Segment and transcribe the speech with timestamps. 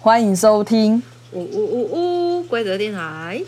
[0.00, 1.02] 欢迎收听
[1.32, 3.42] 呜呜呜呜规则电台。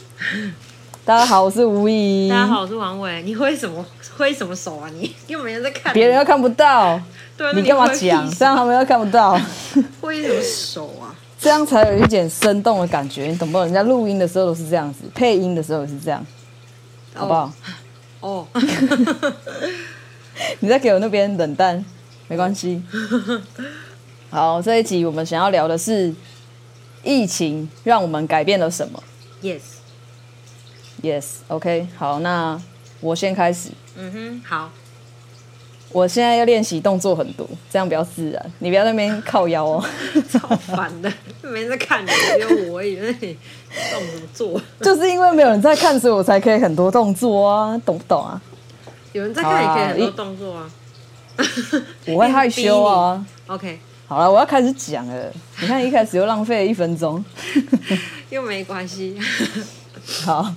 [1.05, 2.29] 大家好，我是吴怡。
[2.29, 3.23] 大家好，我是王伟。
[3.23, 3.85] 你挥什么
[4.17, 4.89] 挥什么手啊？
[4.95, 7.01] 你又没人在看，别人又看不到。
[7.37, 8.29] 对，你干嘛讲？
[8.35, 9.41] 这样他们又看不到。
[10.01, 11.15] 挥什么手啊？
[11.39, 13.65] 这样才有一点生动的感觉，你懂不懂？
[13.65, 16.25] 人家录音的时候都是这样子，配音的时候也是这样，
[17.15, 17.53] 好不好？
[18.21, 18.47] 哦。
[20.61, 21.83] 你在给我那边冷淡，
[22.29, 22.83] 没关系。
[24.31, 26.15] 好，这一集我们想要聊的是
[27.03, 29.03] 疫情让我们改变了什么
[29.43, 32.63] ？Yes，Yes，OK，、okay, 好，那
[33.01, 33.71] 我先开始。
[33.97, 34.71] 嗯哼，好。
[35.93, 38.53] 我现在要练习动作很多，这样比较自然。
[38.61, 39.85] 你不要在那边靠腰哦，
[40.31, 41.13] 超烦的，
[41.43, 43.37] 没人在看你，只有我，以为你
[43.91, 44.63] 动什么做？
[44.81, 48.41] 就是因为没有人在看，所以我才可以很多动作啊，懂不懂啊？
[49.13, 50.71] 有人在看，也可以很多动作啊。
[52.07, 53.27] 我会害羞啊。
[53.49, 53.81] OK。
[54.11, 55.33] 好了，我要开始讲了。
[55.61, 57.25] 你看，一开始又浪费了一分钟，
[58.29, 59.17] 又没关系。
[60.27, 60.53] 好，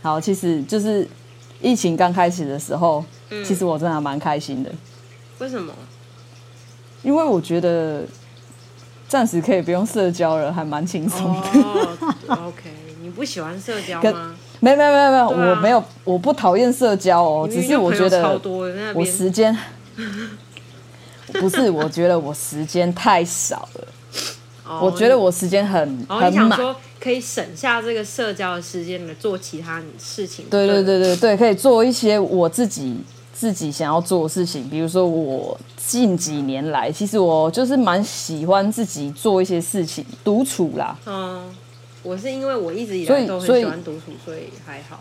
[0.00, 1.06] 好，其实就是
[1.60, 4.72] 疫情刚开始的时候，嗯、其实我真的还蛮开心的。
[5.38, 5.70] 为什么？
[7.02, 8.06] 因为我觉得
[9.06, 11.46] 暂时可以不用社交了，还蛮轻松的。
[11.60, 12.70] 哦、OK，
[13.02, 14.34] 你不喜欢社交吗？
[14.60, 18.40] 没有没有没有没有，我没有，我不讨厌社交哦，只是我觉得
[18.94, 19.54] 我时间。
[21.34, 23.88] 不是，我觉得我时间太少了。
[24.70, 26.58] Oh, 我觉得我时间很很满。
[26.58, 30.44] 说可以省下这个社交的时间来做其他事情？
[30.50, 32.98] 对对对对对，可以做一些我自己
[33.32, 34.68] 自己想要做的事情。
[34.68, 40.98] 比如说，我近几年来，其实我就是蛮喜欢自己做一些事情，独处啦。
[41.06, 41.42] 嗯，
[42.02, 45.00] 我是因为我一直以来都很喜欢独处，所以还好。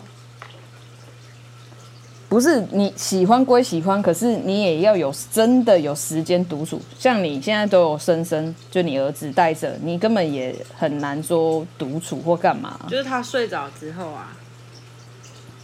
[2.30, 6.78] 不是你喜欢归喜欢，可是你也要有真的有时间独处。
[7.00, 12.78] 像你现在都有生生，就你儿子带着，你根本也很难说独处或干嘛。
[12.89, 14.36] 就是他睡着之后啊。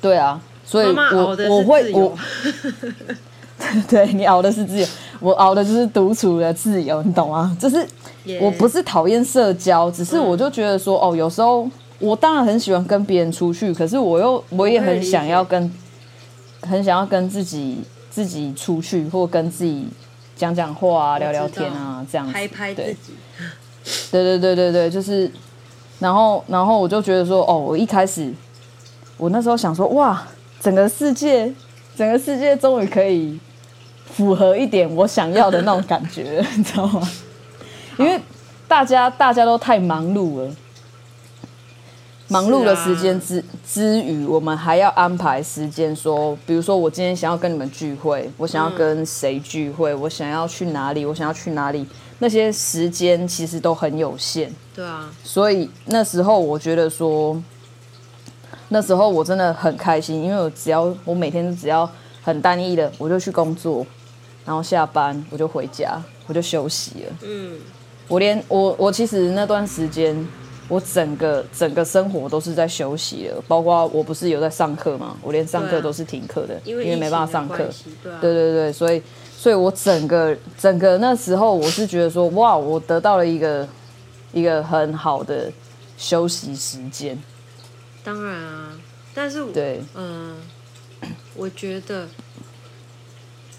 [0.01, 2.17] 对啊，所以我我会我，
[3.89, 4.87] 对你熬的是自由，
[5.19, 7.57] 我熬的就是独处的自由，你懂吗？
[7.59, 7.85] 就是
[8.39, 11.69] 我不是讨厌社交，只是我就觉得说，哦，有时候
[11.99, 15.69] 我当然很喜欢跟别人出去，可是我又我也很想要跟。
[16.63, 19.87] 很想要跟自己自己出去，或跟自己
[20.35, 22.33] 讲讲话啊，聊聊天啊，这样子。
[22.33, 23.13] 拍拍自己。
[24.11, 25.29] 对对对对对，就是，
[25.99, 28.33] 然后然后我就觉得说，哦，我一开始，
[29.17, 30.25] 我那时候想说，哇，
[30.59, 31.53] 整个世界，
[31.95, 33.37] 整个世界终于可以
[34.05, 37.09] 符合一点我想要的那种感觉，你知道吗？
[37.97, 38.19] 因为
[38.67, 40.55] 大家大家都太忙碌了。
[42.33, 51.85] 忙碌的时间之之余，我们还要安排时间，说，比如说我今天想要跟你们聚会，我想要跟谁聚会，我想要去哪里，我想要去哪里，
[52.17, 54.51] 那些时间其实都很有限。
[54.73, 57.39] 对啊，所以那时候我觉得说，
[58.69, 61.87] 那时候我真的很开心，因为我只要我每天只要
[62.23, 63.85] 很单一的，我就去工作，
[64.43, 67.13] 然后下班我就回家，我就休息了。
[67.21, 67.59] 嗯，
[68.07, 70.27] 我连我我其实那段时间。
[70.73, 75.15] 我整个整个生活都是在休息了，包括我不是有在上课吗？
[75.21, 77.69] 我连上课都是停课的，因为没办法上课。
[78.03, 78.99] 对对对，所以
[79.37, 83.67] 所以我整个整个那时候我是觉得说，哇，我得到了一个
[84.31, 85.51] 一个很好的
[85.95, 87.21] 休息时间。
[88.03, 88.71] 当然啊，
[89.13, 90.37] 但是对，嗯，
[91.35, 92.07] 我觉得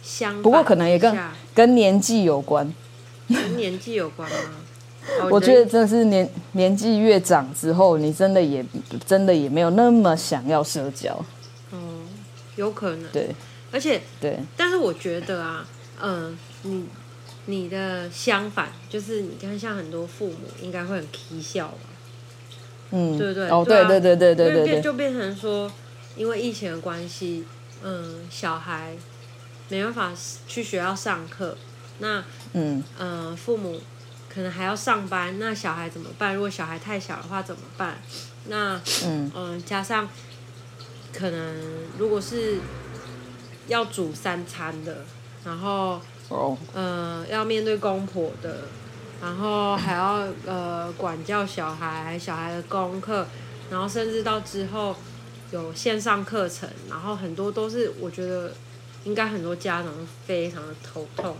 [0.03, 1.17] 相不过可能也跟
[1.55, 2.75] 跟年纪有关，
[3.29, 4.37] 跟年纪有关吗？
[5.31, 8.65] 我觉得真的是年年纪越长之后，你真的也
[9.07, 11.25] 真的也没有那么想要社交。
[11.73, 12.07] 嗯，
[12.57, 13.11] 有可能。
[13.13, 13.35] 对，
[13.71, 15.67] 而且对，但是我觉得啊，
[16.03, 16.87] 嗯，你
[17.47, 21.89] 你的相反，就是你看像很多父母应该会很啼笑吧？
[22.91, 23.49] 嗯，对不对？
[23.51, 25.71] 哦，对对对对对对对，就变成说，
[26.17, 27.45] 因为疫情的关系，
[27.83, 28.97] 嗯，小孩
[29.69, 30.13] 没办法
[30.49, 31.57] 去学校上课，
[31.99, 33.81] 那嗯嗯，父母。
[34.35, 36.35] 可能还要上班，那小孩怎么办？
[36.35, 37.97] 如果小孩太小的话怎么办？
[38.49, 38.75] 那
[39.05, 40.09] 嗯嗯、呃，加上
[41.13, 41.55] 可能
[41.97, 42.59] 如果是
[43.69, 45.05] 要煮三餐的，
[45.45, 48.63] 然后哦呃要面对公婆的，
[49.23, 53.27] 然后还要呃管教小孩，小孩的功课，
[53.71, 54.95] 然后甚至到之后
[55.53, 58.53] 有线上课程，然后很多都是我觉得
[59.05, 59.93] 应该很多家长
[60.27, 61.37] 非常的头痛。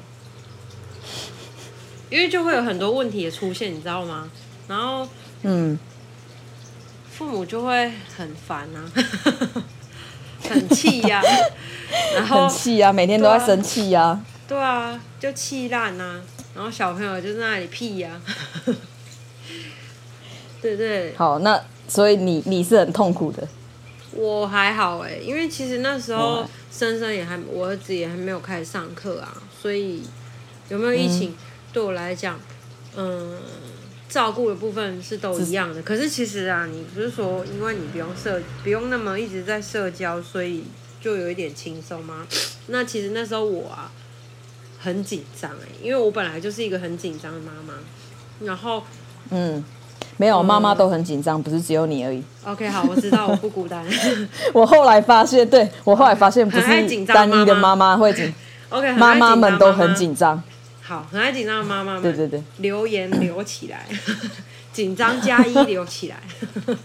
[2.15, 4.31] 因为就会有很多问题的出现，你知道吗？
[4.69, 5.09] 然后，
[5.43, 5.77] 嗯，
[7.11, 8.87] 父母就会很烦啊，
[10.49, 11.27] 很气呀、啊，
[12.15, 16.23] 然后很气呀、啊，每天都在生气呀、啊，对啊，就气烂呐。
[16.55, 18.23] 然后小朋友就在那里屁呀、啊，
[20.63, 21.13] 对对。
[21.17, 23.49] 好，那所以你你是很痛苦的。
[24.13, 30.05] 我还好哎，因为其实那时候生生也还，我儿子也还没有开始上课啊，所以
[30.69, 31.35] 有没有疫情，
[31.75, 32.41] 对我来讲，
[32.97, 33.39] 嗯，
[34.09, 35.83] 照顾的部分是都一样的。
[35.83, 40.65] 可是其实啊，你不是说因为你不用社，不用那么一直在社交，所以
[41.03, 42.27] 就有一点轻松吗？
[42.69, 43.93] 那其实那时候我啊，
[44.79, 47.75] 很紧张哎，因为我本来就是一个很紧张的妈妈，
[48.47, 48.83] 然后
[49.29, 49.63] 嗯。
[50.17, 52.23] 没有，妈妈都很紧张，不是只有你而已。
[52.45, 53.85] OK，好，我知道我不孤单。
[54.55, 58.33] 我后来发现，对，我后来发现不是单一的妈妈会紧。
[58.69, 60.41] OK，妈妈们都很紧张。
[60.87, 63.87] 好，很爱紧张的妈妈们，对对对，留言留起来，
[64.71, 66.21] 紧张加一留起来。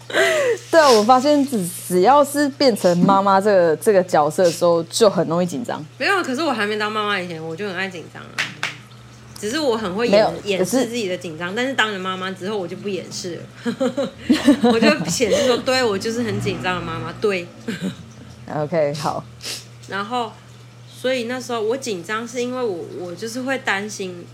[0.72, 5.86] 对啊，我发现只只要是变成妈妈这个这个角色的时候，就很容易紧张。
[5.98, 8.32] 没有，可是我还没当妈妈以前，我就很爱紧张啊。
[9.38, 13.36] 只是我很会掩掩饰自己的紧张，但是当了妈妈之后，我就不掩饰
[13.66, 14.12] 了，
[14.64, 17.46] 我就显示说，对，我就是很紧张的妈妈，对。
[18.54, 19.24] OK，好。
[19.88, 20.32] 然后，
[21.00, 24.26] 所以那时候我紧张，是因为我我就是会担心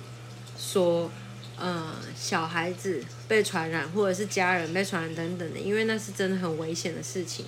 [0.57, 1.11] 说，
[1.57, 7.45] 呃，小孩子被传染，或者是家人被传染等等的，因为那是真的很危险的事情。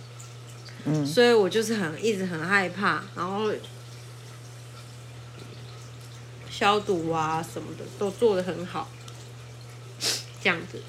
[0.86, 1.06] 嗯。
[1.06, 3.52] 所以我就是很一直很害怕，然后。
[6.50, 8.90] 消毒啊什么的都做得很好，
[10.42, 10.82] 这样子。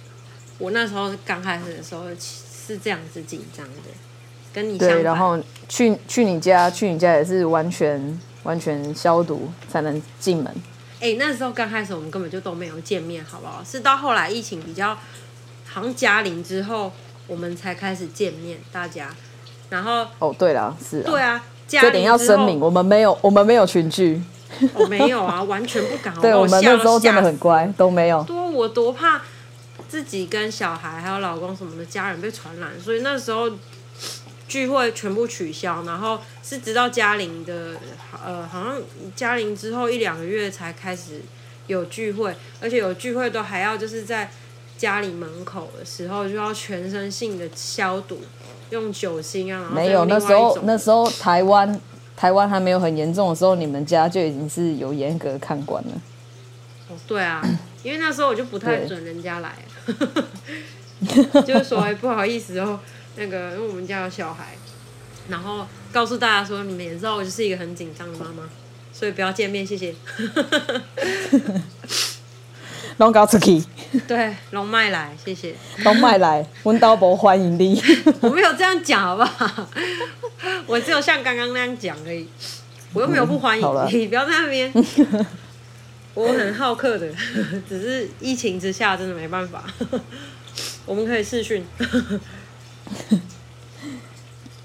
[0.57, 3.83] 我那时候刚开始的时候是这样子紧张的，
[4.59, 4.77] 跟你。
[4.79, 5.39] 对，然后
[5.69, 10.53] 去去你家，去你家也是完全完全消毒才能进门。
[11.01, 13.63] 哎、欸，那时候刚开始我们根本就都没有见面，好不好？
[13.65, 14.97] 是到后来疫情比较
[15.65, 16.91] 好像加零之后，
[17.29, 19.15] 我们才开始见面，大家。
[19.71, 24.21] 然后哦，对了，是啊，对啊，这点要声明，我们没有我们没有群聚。
[24.75, 26.13] 我、哦、没有啊，完全不敢。
[26.21, 28.25] 对，我们那时候真的很乖，都没有。
[28.25, 29.21] 多我多怕
[29.87, 33.49] 自己跟小孩还有老公什么的家人被传染，所以那时候
[34.49, 35.85] 聚会全部取消。
[35.85, 37.77] 然后是直到嘉玲的
[38.25, 38.83] 呃，好像
[39.15, 41.21] 嘉玲之后一两个月才开始
[41.69, 44.31] 有聚会，而且有聚会都还要就是在
[44.77, 48.21] 家里门口的时候就要全身性的消毒，
[48.71, 49.71] 用酒精啊。
[49.73, 51.81] 没有，那时候那时候台湾。
[52.19, 55.93] 台湾还没有很严重的时候，你们家就已经是有严格看管了。
[56.89, 57.41] 哦，对啊，
[57.85, 59.55] 因为那时候我就不太准人家来，
[61.47, 62.81] 就是说不好意思哦，
[63.19, 64.56] 那个因为我们家有小孩，
[65.29, 68.44] 然后告诉大家说，你们也知道我就是一个很紧张的妈妈，
[68.93, 69.94] 所以不要见面，谢谢。
[72.99, 73.62] 拢搞出去。
[74.06, 75.55] 对，龙麦来，谢谢。
[75.85, 77.81] 龙麦来，温刀伯欢迎你。
[78.20, 79.69] 我没有这样讲，好不好？
[80.67, 82.26] 我只有像刚刚那样讲而已，
[82.93, 84.73] 我又没有不欢迎你，嗯、不要在那边。
[86.14, 87.09] 我很好客的，
[87.69, 89.64] 只是疫情之下真的没办法。
[90.85, 91.64] 我们可以视讯。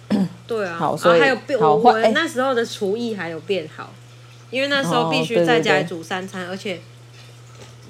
[0.47, 3.93] 对啊，好，所以、啊、还有变，我我那时候的厨艺还有变好，
[4.51, 6.81] 因为那时候必须在家里煮三餐，哦、对对对，而且。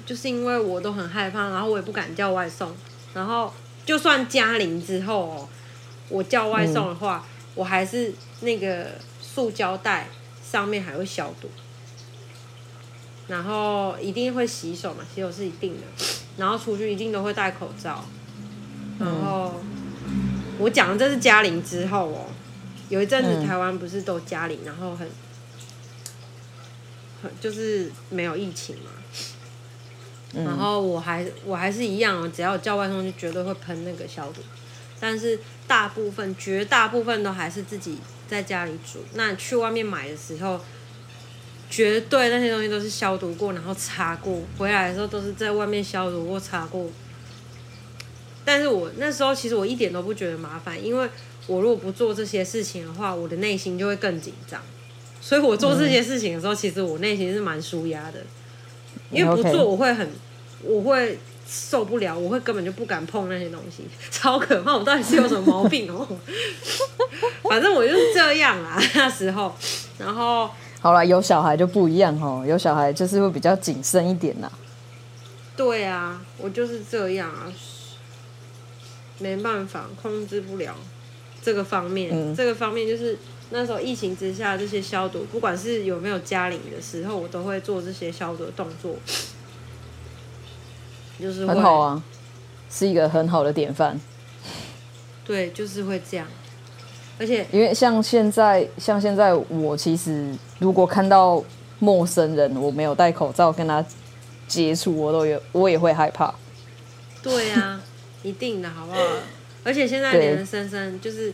[0.06, 2.70] 就是因为我都很害怕，然后我也不敢叫外送，
[3.14, 3.50] 然后
[3.86, 5.48] 就算加零之后哦，
[6.10, 8.88] 我叫外送的话，嗯、我还是那个
[9.22, 10.08] 塑胶袋
[10.46, 11.48] 上面还会消毒，
[13.28, 16.04] 然后一定会洗手嘛，洗手是一定的，
[16.36, 18.04] 然后出去一定都会戴口罩，
[18.98, 19.73] 然后、嗯、
[20.58, 22.26] 我讲的这是加零之后哦，
[22.88, 25.08] 有一阵子台湾不是都加零，然后很
[27.22, 28.90] 很就是没有疫情嘛。
[30.44, 34.40] 然后我还我还是一样，只要叫外送就绝对会喷那个消毒，
[34.98, 39.04] 但是大部分绝大部分都还是自己在家里煮。
[39.14, 40.60] 那去外面买的时候，
[41.70, 46.90] 绝对那些东西都是消毒过，然后擦过，回来的时候都是在外面消毒过、擦过。
[48.44, 51.08] 但是我那时候其实我一点都不觉得麻烦，因为
[51.46, 54.60] 我如果不做这些事情的话，我的内心就会更紧张。
[55.20, 58.20] 所以我做这些事情的时候，其实我内心是蛮舒压的。
[59.10, 60.08] 因为不做我会很，
[60.62, 64.74] 我会受不了，我会根本就不敢碰那些东西， 超可怕！
[64.76, 66.06] 我到底是有什么毛病哦？
[67.48, 69.54] 反正我就是这样啦，那时候，
[69.98, 74.50] 然后好了，有小孩就不一样哦，有小孩就是会比较谨慎一点啦。
[75.56, 77.52] 对啊，我就是这样啊，
[79.18, 80.74] 没办法控制不了
[81.42, 83.18] 这个方面，嗯、这个方面就是。
[83.50, 88.96] 那时候疫情之下，这些消毒，不管是有没有加零的时候，我都会做这些消毒的动作，
[91.20, 92.02] 就是很好啊，
[92.70, 94.00] 是一个很好的典范。
[95.24, 96.26] 对，就是会这样。
[97.20, 101.40] 而且，因为像现在，像现在，我其实如果看到
[101.78, 103.84] 陌生人，我没有戴口罩跟他
[104.48, 106.34] 接触，我都有，我也会害怕。
[107.22, 107.80] 对啊，
[108.24, 108.98] 一定的，好不好？
[109.62, 111.32] 而且现在连森森就是，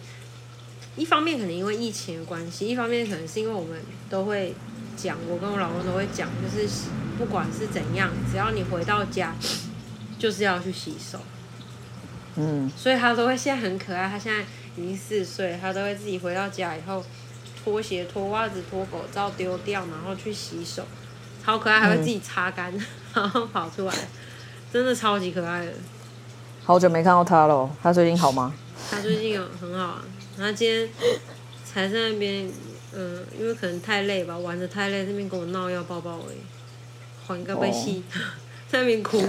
[0.96, 3.80] 一方面可能因为疫情的关系，一方面可能是因为我们
[4.10, 4.54] 都会
[4.96, 6.68] 讲，我跟我老公都会讲，就是
[7.16, 9.34] 不管是怎样，只要你回到家，
[10.18, 11.18] 就是要去洗手。
[12.36, 14.40] 嗯，所以他都会现在很可爱，他现在
[14.76, 17.04] 已经四岁，他都会自己回到家以后，
[17.64, 20.86] 脱鞋、脱袜子、脱口罩丢掉，然后去洗手，
[21.44, 23.94] 超可爱，还会自己擦干，嗯、然后跑出来，
[24.72, 25.72] 真的超级可爱的。
[26.70, 28.54] 好久没看到他了，他最近好吗？
[28.88, 30.04] 他最近有很好啊，
[30.36, 30.88] 他今天
[31.64, 32.46] 才在那边，
[32.92, 36.38] 嗯、呃，因为可能太累吧，玩的太累，那边跟我闹要抱抱而已，
[37.26, 38.04] 还个被戏，
[38.70, 39.20] 在那边哭，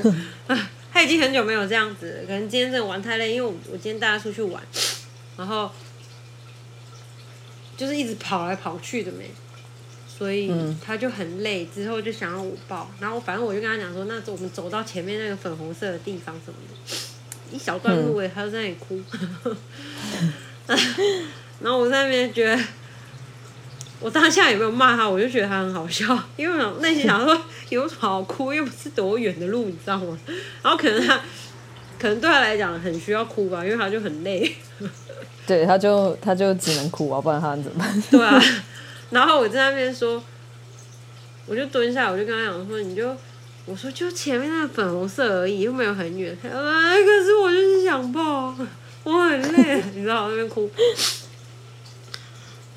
[0.93, 4.61] 他已经很久没有这样子了，可能今天真的玩太累，因为我我今天带他出去玩，
[5.35, 5.71] 然后
[7.75, 9.31] 就是一直跑来跑去的没，
[10.07, 16.95] 所以他就很累，之后就想要我抱，然后反正我就跟他讲说，那我们走到前面那个粉红色的地方什么的。
[17.51, 19.01] 一小段路诶，他就在那里哭，
[21.61, 22.61] 然后我在那边觉得，
[23.99, 25.07] 我当下有没有骂他？
[25.07, 27.39] 我就觉得他很好笑，因为我内心想说
[27.69, 30.17] 有什么好哭，又不是多远的路，你知道吗？
[30.63, 31.17] 然后可能他，
[31.99, 34.55] 可能对他来讲很需要哭吧，因为他就很累，
[35.45, 38.03] 对，他就他就只能哭啊，不然他怎么办？
[38.09, 38.41] 对啊，
[39.11, 40.23] 然后我在那边说，
[41.45, 43.15] 我就蹲下，我就跟他讲说，你就。
[43.65, 46.35] 我说就前面那个粉红色而已，又没有很远。
[46.41, 48.53] 可是我就是想抱，
[49.03, 50.69] 我很累，你知道我在那边哭。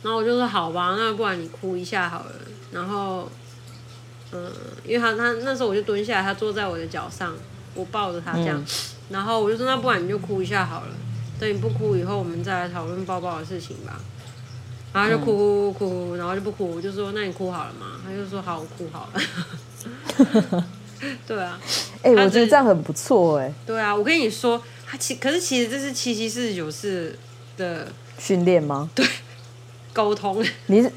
[0.03, 2.33] 然后我就说好吧，那不然你哭一下好了。
[2.71, 3.31] 然后，
[4.33, 4.53] 嗯，
[4.85, 7.35] 因为他他那时候我就蹲下来，他坐在我的脚上，
[7.75, 8.61] 我抱着他这样。
[8.61, 8.67] 嗯、
[9.09, 10.89] 然后我就说那不然你就哭一下好了，
[11.41, 13.99] 等你不哭以后，我们再来讨论抱抱的事情吧。
[14.93, 18.01] 然后就哭哭哭哭，然后就不哭，我就说那你哭好了吗？
[18.05, 19.21] 他就说好，我哭好了。
[21.27, 21.61] 对啊，
[22.03, 23.53] 哎、欸，我觉得这样很不错哎。
[23.67, 27.19] 对啊，我跟你说，他其可是其实这是七七四十九式
[27.57, 28.89] 的训练吗？
[28.97, 29.07] 对，
[29.93, 30.43] 沟通。
[30.67, 30.91] 你是，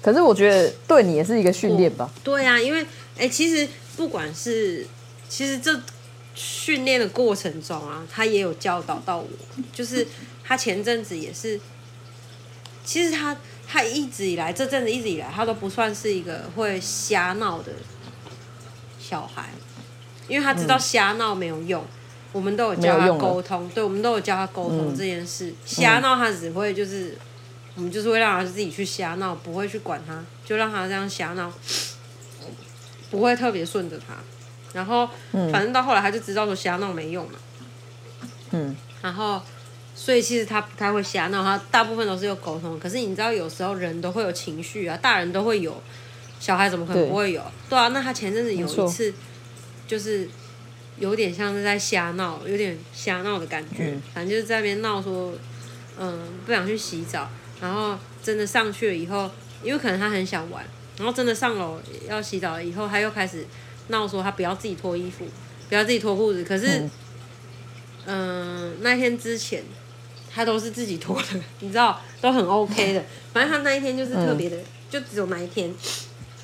[0.00, 2.08] 可是我觉得对你也是一个训练吧？
[2.22, 2.82] 对啊，因为
[3.16, 4.86] 哎、欸，其实不管是，
[5.28, 5.80] 其实这
[6.36, 9.26] 训练的过程中啊，他也有教导到我，
[9.72, 10.06] 就是
[10.44, 11.58] 他前阵子也是，
[12.84, 17.72] 其实他他一直以来这阵子一直以来，他都不算是一个会瞎闹的。
[19.08, 19.48] 小孩，
[20.28, 21.88] 因为他知道瞎闹没有用，嗯、
[22.32, 25.46] 我们都有教他沟通，对，我们都有教他沟通这件事。
[25.48, 27.16] 嗯、瞎闹他只会就是，
[27.74, 31.50] 我们就是会让他自己去瞎闹，不会去管他，就让他这样瞎闹，
[33.10, 34.14] 不会特别顺着他。
[34.74, 37.38] 然后，反正到后来他就知道说瞎闹没用嘛。
[38.50, 38.76] 嗯。
[39.00, 39.40] 然后，
[39.94, 42.78] 所以其实他不太会瞎闹，他大部分都是有沟通。
[42.78, 45.82] 可是你知道，有时候人都会有情绪啊，大人都会有。
[46.40, 47.40] 小孩怎么可能不会有？
[47.68, 49.12] 对，对啊，那他前阵子有一次，
[49.86, 50.28] 就是
[50.98, 53.86] 有点像是在瞎闹，有点瞎闹的感觉。
[53.86, 55.32] 嗯、反正就是在那边闹说，
[55.98, 57.28] 嗯，不想去洗澡。
[57.60, 59.28] 然后真的上去了以后，
[59.64, 60.64] 因为可能他很想玩，
[60.96, 63.44] 然后真的上楼要洗澡了以后，他又开始
[63.88, 65.26] 闹说他不要自己脱衣服，
[65.68, 66.44] 不要自己脱裤子。
[66.44, 66.88] 可是，
[68.06, 69.64] 嗯、呃，那天之前
[70.32, 73.04] 他都是自己脱的， 你知道，都很 OK 的。
[73.32, 75.74] 反正他那一天就是特别的，嗯、就只有那一天。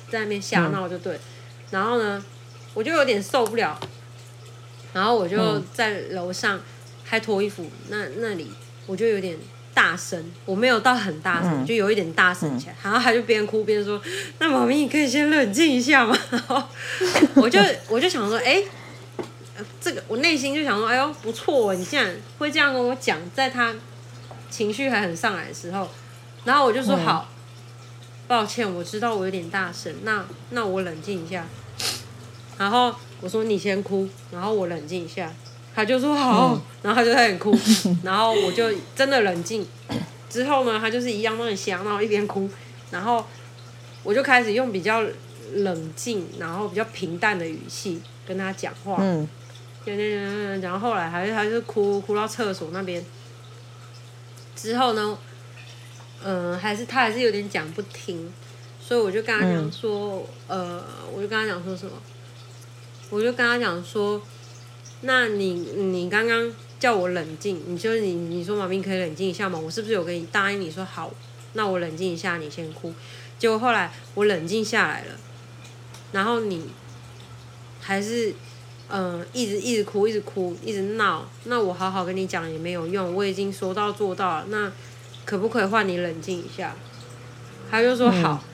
[0.09, 1.19] 在那边瞎闹就对，嗯、
[1.71, 2.23] 然后呢，
[2.73, 3.79] 我就有点受不了，
[4.93, 6.59] 然后我就在楼上
[7.03, 8.51] 还脱衣服，嗯、那那里
[8.85, 9.37] 我就有点
[9.73, 14.01] 大声，我没有到很大声，嗯、就有一点大声起来，嗯、然后他就边哭边说
[14.39, 16.63] ：“那妈咪，你可以先冷静一下吗？” 然后
[17.35, 17.59] 我就
[17.89, 18.63] 我就想说：“哎，
[19.81, 23.73] 这个我内心就想说：哎呦，不错，你竟然会这样跟我讲，在他
[24.49, 25.89] 情绪还很上来的时候，
[26.45, 27.29] 然后我就说好。
[28.25, 31.45] 嗯”抱歉，我知道我有点大声，那那我冷静一下。
[32.57, 35.31] 然后我说你先哭，然后我冷静一下。
[35.75, 37.53] 他就说好，嗯、然后他就开始哭，
[38.01, 39.67] 然后我就真的冷静。
[40.29, 42.49] 之后呢，他就是一样那么香，然后一边哭，
[42.91, 43.25] 然后
[44.03, 45.03] 我就开始用比较
[45.53, 48.95] 冷静，然后比较平淡的语气跟他讲话。
[49.01, 49.27] 嗯，
[49.85, 53.05] 讲讲讲讲，然后后来还是还是哭哭到厕所那边。
[54.55, 55.17] 之后呢？
[56.27, 58.33] 嗯，还是他还是有点讲不听，
[58.81, 61.91] 所以我就跟他讲说，呃，我就跟他讲说什么，
[63.11, 64.19] 我就跟他讲说，
[65.01, 69.59] 那你你刚刚叫我冷静，你就你你说妈咪可以冷静一下吗？
[69.59, 71.13] 我是不是有跟你答应你说好，
[71.53, 72.91] 那我冷静一下，你先哭。
[73.37, 75.19] 结果后来我冷静下来了，
[76.11, 76.71] 然后你
[77.81, 78.33] 还是
[78.89, 84.71] 嗯、一直一直哭，一直哭，一直闹，那我好好跟你讲也没有用，我已经说到做到了，那。
[85.25, 86.75] 可不可以换你冷静一下？
[87.69, 88.49] 他就说好，嗯、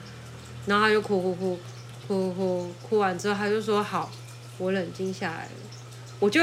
[0.68, 1.60] 然后他就哭哭哭
[2.08, 4.10] 哭哭哭完之后，他就说好，
[4.58, 5.52] 我冷静下来了。
[6.20, 6.42] 我就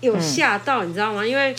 [0.00, 1.24] 有吓到，你知道吗？
[1.24, 1.54] 因为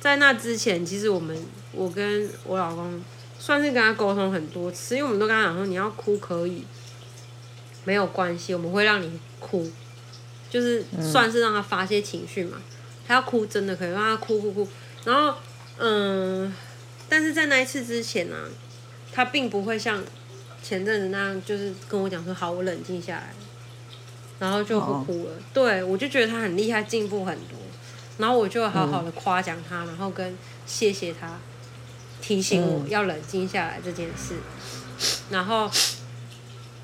[0.00, 1.36] 在那之前，其实我们
[1.72, 3.02] 我跟我老公
[3.38, 6.64] 算是跟他沟通很多次，因为我们都跟他讲说，你要哭可以，
[7.84, 9.70] 没有关系，我们会让你哭，
[10.48, 12.58] 就是算是让他发泄情绪嘛。
[13.06, 14.68] 他要哭真的可以让他哭哭哭，
[15.04, 15.34] 然后
[15.78, 16.54] 嗯，
[17.08, 18.44] 但是在那一次之前呢、啊，
[19.12, 20.02] 他并不会像
[20.62, 23.32] 前阵子那样，就是跟我讲说好，我冷静下来。
[24.40, 27.58] 然后就不哭了，哦、对，我就觉得他很厉害，进步很多。
[28.18, 31.40] 然后我就好好的夸奖他，嗯、然后跟谢谢他
[32.20, 34.34] 提醒我要冷静下来这件事。
[34.36, 35.68] 嗯、然后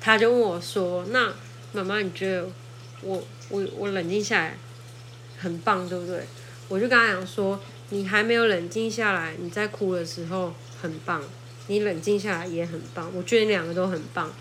[0.01, 1.33] 他就问我说：“那
[1.71, 2.45] 妈妈，你觉得
[3.01, 4.57] 我我我冷静下来
[5.37, 6.25] 很棒，对不对？”
[6.67, 7.57] 我就跟他讲说
[7.89, 11.21] ：“你还没有冷静下来，你在哭的时候很棒，
[11.67, 13.11] 你冷静下来也很棒。
[13.15, 14.31] 我觉得你两个都很棒。”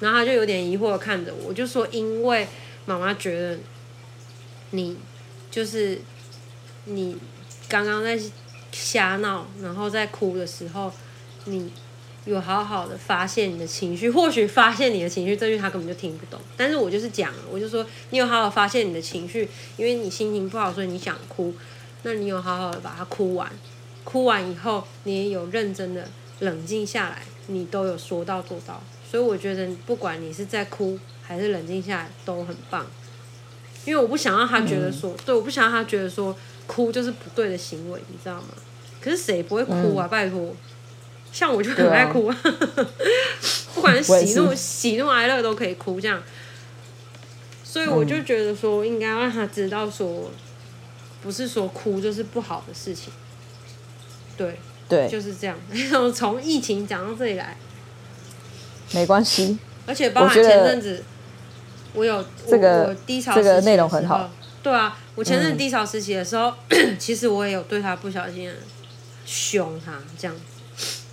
[0.00, 2.48] 然后他就有点疑惑的看着我，我就说：“因为
[2.86, 3.58] 妈妈觉得
[4.72, 4.96] 你
[5.48, 6.00] 就是
[6.86, 7.16] 你
[7.68, 8.20] 刚刚在
[8.72, 10.92] 瞎闹，然后在哭的时候，
[11.44, 11.70] 你
[12.24, 14.10] 有好好的发泄你的情绪。
[14.10, 21.54] 或许发泄你的情绪这句他根本就听不懂，但是我就是讲了，我就说你有好好发泄你的情绪，因为你心情不好，所以你想哭。
[22.02, 23.50] 那你有好好的把它哭完，
[24.04, 26.08] 哭完以后你也有认真的
[26.40, 32.86] 冷静下来，你都有说到做到。”所以我觉得，不管你是在哭还是冷静下来，都很棒。
[33.84, 36.34] 因为我不想让他觉得说，嗯、对，我不想让他觉得说，
[36.66, 38.48] 哭就是不对的行为，你知道吗？
[39.00, 40.06] 可是谁不会哭啊？
[40.06, 40.54] 嗯、拜托，
[41.32, 42.36] 像我就很爱哭，啊、
[43.74, 46.22] 不管是喜怒喜怒哀乐都可以哭这样。
[47.64, 50.30] 所以我就觉得说，应该让他知道说，
[51.22, 53.12] 不是说哭就是不好的事情。
[54.36, 55.56] 对对，就是这样。
[56.14, 57.56] 从疫情讲到这里来。
[58.94, 61.02] 没关系，而且包含前阵子，
[61.94, 64.28] 我有这个低潮这个内容很好。
[64.62, 68.52] 对啊，我前阵子低潮时期的时候，嗯、 其实我也有对他不小心
[69.24, 70.42] 凶他这样子，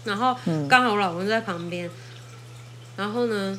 [0.04, 0.36] 然后
[0.68, 1.90] 刚好我老公在旁边，
[2.98, 3.58] 然后呢，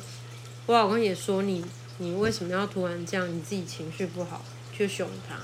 [0.67, 1.65] 我老公也说，你
[1.97, 3.27] 你为什么要突然这样？
[3.27, 5.35] 你自己情绪不好去凶他？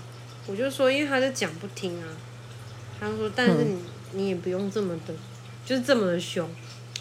[0.47, 2.07] 我就说，因为他就讲不听啊。
[2.99, 3.81] 他就说，但是你、嗯、
[4.13, 5.13] 你也不用这么的，
[5.65, 6.49] 就是这么的凶。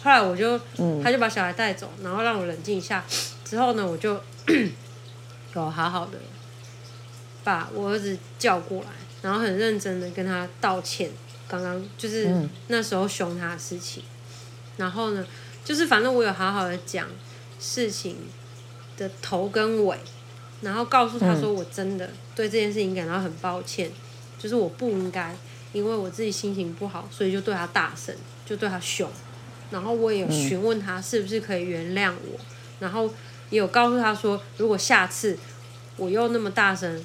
[0.03, 0.59] 后来我就，
[1.03, 3.03] 他就把小孩带走，然后让我冷静一下。
[3.43, 4.21] 之后呢，我就
[5.55, 6.19] 有好好的
[7.43, 8.89] 把我儿子叫过来，
[9.23, 11.09] 然后很认真的跟他道歉。
[11.47, 12.29] 刚刚就是
[12.67, 14.03] 那时候凶他的事情。
[14.75, 15.25] 然后呢，
[15.65, 17.07] 就是反正我有好好的讲
[17.59, 18.17] 事情
[18.97, 19.97] 的头跟尾，
[20.61, 23.91] 然后告诉他说我真的对这件事情感到很抱歉，
[24.37, 25.35] 就是我不应该
[25.73, 29.09] 因为我自己心情不好，所以就对他大声，就对他凶。
[29.71, 32.45] 然后我也有询问他是不是可以原谅我，嗯、
[32.79, 33.11] 然后
[33.49, 35.35] 也有告诉他说，如果下次
[35.97, 37.03] 我又那么大声，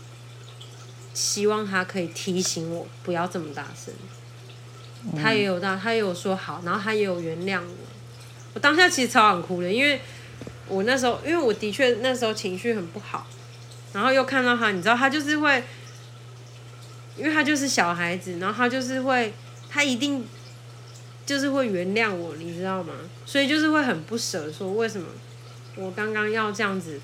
[1.15, 3.95] 希望他可以提醒我不要这么大声。
[5.05, 7.75] 嗯、他也有到，他也有说好，然后他也有原谅我。
[8.55, 9.99] 我当下其实超想哭的，因为
[10.69, 13.27] 我那时候，因为我的确那时候情绪很不好，
[13.93, 15.63] 然后又看到他，你知道，他就是会，
[17.17, 19.33] 因为他就是小孩子，然后他就是会，
[19.69, 20.27] 他一定。
[21.25, 22.93] 就是会原谅我，你知道吗？
[23.25, 25.07] 所以就是会很不舍，说为什么
[25.77, 27.01] 我刚刚要这样子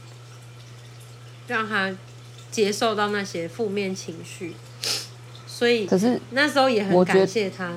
[1.47, 1.97] 让他
[2.51, 4.57] 接受到那些负面情绪，
[5.47, 7.75] 所以可是那时候也很感谢他，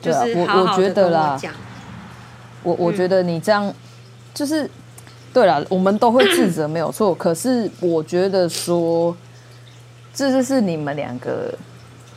[0.00, 1.52] 就是好好的跟我讲。
[2.62, 3.74] 我我觉得你这样
[4.32, 4.70] 就是
[5.38, 9.16] 对了，我们都会自责没有错，可是我觉得说
[10.12, 11.54] 这就是你们两个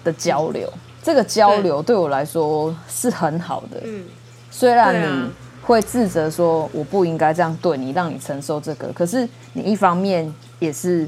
[0.04, 0.68] 的交流。
[1.04, 1.96] 这个交流对。
[1.96, 4.04] 我来说是很好的，嗯，
[4.50, 5.30] 虽然你
[5.62, 11.08] 会自责说我不应该这样对你，让你承受这个，可是你一方面也是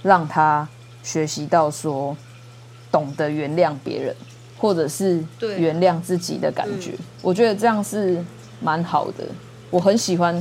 [0.00, 0.68] 让他
[1.02, 2.16] 学习到说
[2.92, 4.14] 懂得原谅别人，
[4.56, 6.92] 或者是原谅自己的感觉。
[7.20, 8.24] 我觉得这样是
[8.60, 9.24] 蛮好的，
[9.70, 10.40] 我很喜欢，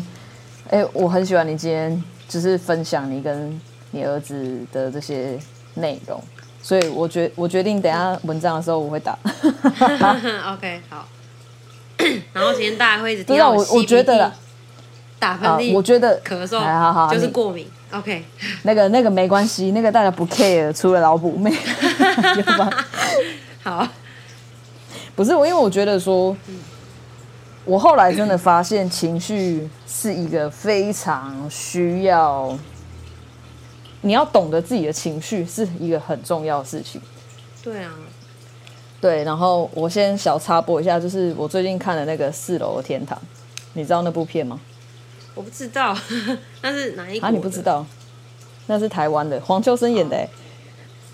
[0.70, 3.60] 哎，我很喜欢你今天就是分享你跟
[3.92, 5.40] 你儿子的这些
[5.76, 6.22] 内容。
[6.62, 9.18] 所以我决我决定等下文章的时候我会打。
[10.54, 11.08] OK 好。
[12.34, 14.32] 然后今天大家会一直听到我我觉得、
[15.18, 17.68] 打喷嚏、我觉得咳嗽，好好就是过敏。
[17.92, 18.24] OK。
[18.64, 21.54] 那个那个没关系，那个大家不 care，除了老补妹。
[23.64, 23.88] 好。
[25.16, 26.36] 不是我，因为我觉得说，
[27.68, 32.58] 我后来真的发现情绪是一个非常需要。
[34.02, 37.02] 你要懂得自己的情绪是一个很重要的事情。
[37.62, 37.92] 对啊，
[39.02, 39.24] 对。
[39.26, 43.18] 然后我先小插播一下，就是我最近看的那个《四楼的天堂》，
[43.74, 44.58] 你知道那部片吗？
[45.36, 45.94] 我不知道，
[46.64, 47.26] 那是哪一部？
[47.26, 47.86] 啊，你不知道？
[48.68, 50.16] 那是台湾的黄秋生演的。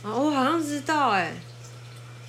[0.04, 1.34] 哦，我好像知道哎、欸。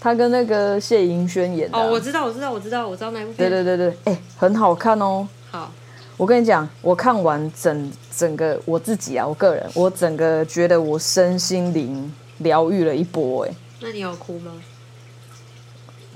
[0.05, 1.83] 他跟那个谢盈萱演的、啊。
[1.83, 3.37] 哦，我知道，我知道，我知道，我知道那部片。
[3.37, 5.27] 对对对对，哎、欸，很好看哦。
[5.51, 5.73] 好，
[6.19, 13.51] 我跟你讲，我看完整整个我自己啊，我个人，我整个觉得我身心灵疗愈了一波哎。
[13.81, 14.53] 那你有哭吗？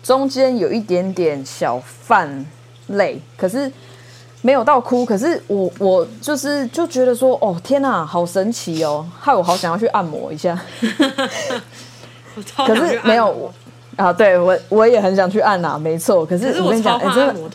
[0.03, 2.45] 中间有一点点小泛
[2.89, 3.73] 泪，可是
[4.43, 5.07] 没有到哭。
[5.07, 10.63] 可是我我就是就觉得说，哦天哪，好神奇哦，害我好想要去按摩一下。
[12.67, 13.51] 可是没有。
[13.99, 16.25] 啊，对我我也很想去按呐，没错。
[16.25, 17.51] 可是我跟你讲，哎，真的，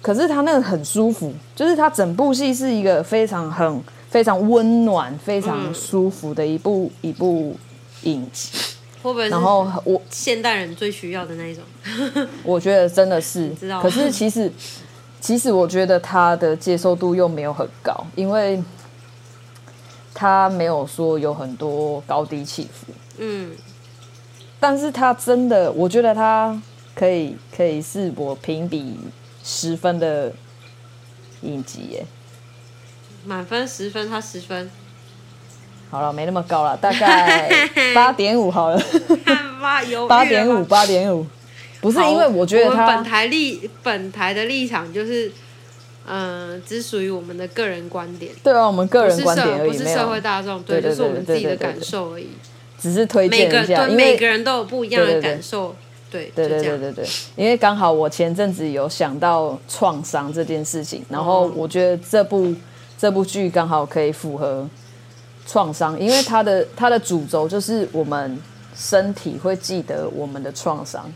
[0.00, 7.54] 可是他那个很舒服，就是他整部戏是一个非常很非常温暖、非常舒服的一部、嗯、一部
[8.04, 8.56] 影集。
[9.02, 9.28] 会不会？
[9.28, 11.62] 然后我现代人最需要的那一种。
[12.42, 13.52] 我觉得真的是。
[13.82, 14.50] 可是其实
[15.20, 18.62] 其实我觉得他的接受度又没有很高，因为
[20.14, 22.92] 他没有说有很多高低起伏。
[23.18, 23.50] 嗯。
[24.64, 26.58] 但是他真的，我觉得他
[26.94, 28.98] 可以可以是我评比
[29.44, 30.32] 十分的
[31.42, 32.06] 影集耶。
[33.26, 34.70] 满分十分，他十分。
[35.90, 38.82] 好了，没那么高了，大概八点五好了。
[39.60, 41.26] 八点五，八点五。
[41.82, 45.30] 不是因为我觉得他本台立本台的立场就是，
[46.06, 48.32] 嗯、呃，只属于我们的个人观点。
[48.42, 52.28] 对啊，我们个人观点而已，不是社会大众，对，就是我们自己的感受而已。
[52.84, 55.74] 只是推荐一下，因为每个人都有不一样的感受。
[56.10, 62.54] 对对对对对对，因为刚好我前阵子有想到创伤这件事情，然后我觉得这部
[62.98, 64.68] 这部剧刚好可以符合
[65.46, 68.38] 创伤，因为它的它的主轴就是我们
[68.76, 71.10] 身体会记得我们的创伤。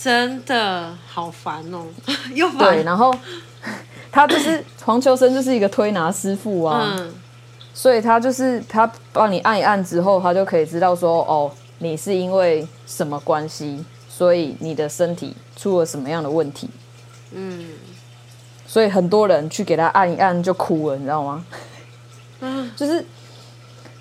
[0.00, 1.84] 真的好烦哦，
[2.34, 2.58] 又烦。
[2.74, 3.14] 对，然后
[4.10, 6.96] 他就是黄秋生，就是一个推拿师傅啊。
[6.98, 7.14] 嗯
[7.74, 16.68] 所以他就是他帮你按一按之后，他就可以知道说，哦，你是因为什么关系，所以你的身体出了什么样的问题。
[17.32, 17.70] 嗯。
[18.66, 21.44] 所以很多人去给他按一按就哭了，你知道吗？
[22.40, 22.70] 嗯。
[22.76, 23.04] 就是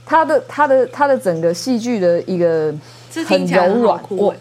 [0.05, 2.73] 他的他的他的整个戏剧的一个
[3.25, 4.35] 很柔软，我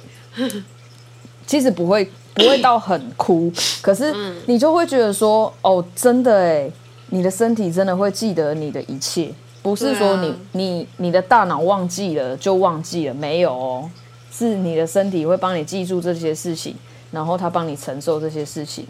[1.47, 4.13] 其实不会不会到很哭， 可是
[4.47, 6.71] 你就会觉得说，哦，真的哎。
[7.11, 13.91] 你的身体真的会记得你的一切，不是说你、啊、你你的大脑忘记了就忘记了，没有哦，
[14.33, 16.75] 是你的身体会帮你记住这些事情，
[17.11, 18.87] 然后他帮你承受这些事情，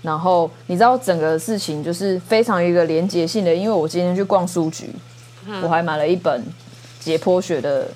[0.00, 4.90] 然后你知道整个事情就是非常一个连结性的，因为我今天去逛书局，
[5.46, 6.42] 嗯、我还买了一本
[6.98, 7.88] 解剖学的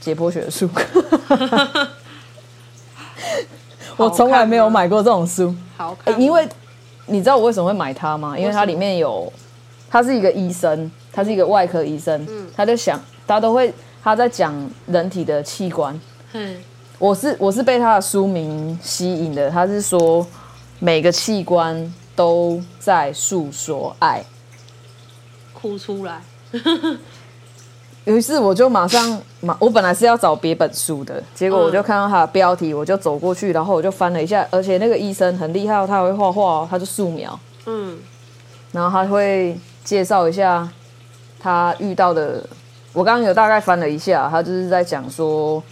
[0.00, 0.68] 解剖学的书，
[3.98, 6.48] 我从来没有买过这种书，好因为。
[7.08, 8.38] 你知道我为什么会买它吗？
[8.38, 9.32] 因为它里面有，
[9.90, 14.54] 他是一个医生，他是一个外科医生，嗯，他就想，他都会他在讲
[14.86, 15.98] 人体的器官，
[16.34, 16.56] 嗯，
[16.98, 20.26] 我是我是被他的书名吸引的，他是说
[20.78, 24.24] 每个器官都在诉说爱，
[25.54, 26.20] 哭出来。
[28.08, 37.98] 于是我就马上马，我本来是要找别本书的，结果我就看到它的标题，我就走过去，然后我就翻了一下，而且那个医生很厉害，他会画画，他就素描，嗯，
[38.72, 40.66] 然后他会介绍一下
[41.38, 42.42] 他遇到的，
[42.94, 45.62] 我刚刚有大概翻了一下，他就是在讲说，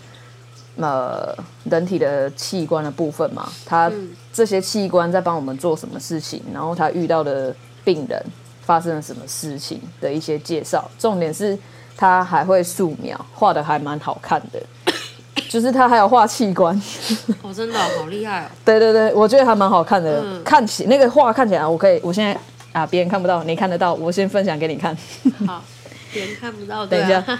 [0.76, 3.90] 呃，人体的器官的部分嘛，他
[4.30, 8.22] 这些器官在帮我们做什么事情，然后他遇到的病人
[8.60, 11.58] 发生了什么事情的一些介绍，重点是。
[11.96, 14.62] 他还会素描，画的还蛮好看的，
[15.48, 16.80] 就是他还有画器官。
[17.42, 18.48] 哦，真的、哦、好厉害哦！
[18.64, 20.20] 对对对，我觉得还蛮好看的。
[20.22, 22.38] 嗯、看起那个画看起来，我可以，我现在
[22.72, 24.94] 啊，别人看不到，你看得到，我先分享给你看。
[25.46, 25.64] 好，
[26.12, 27.24] 别人看不到，等一下。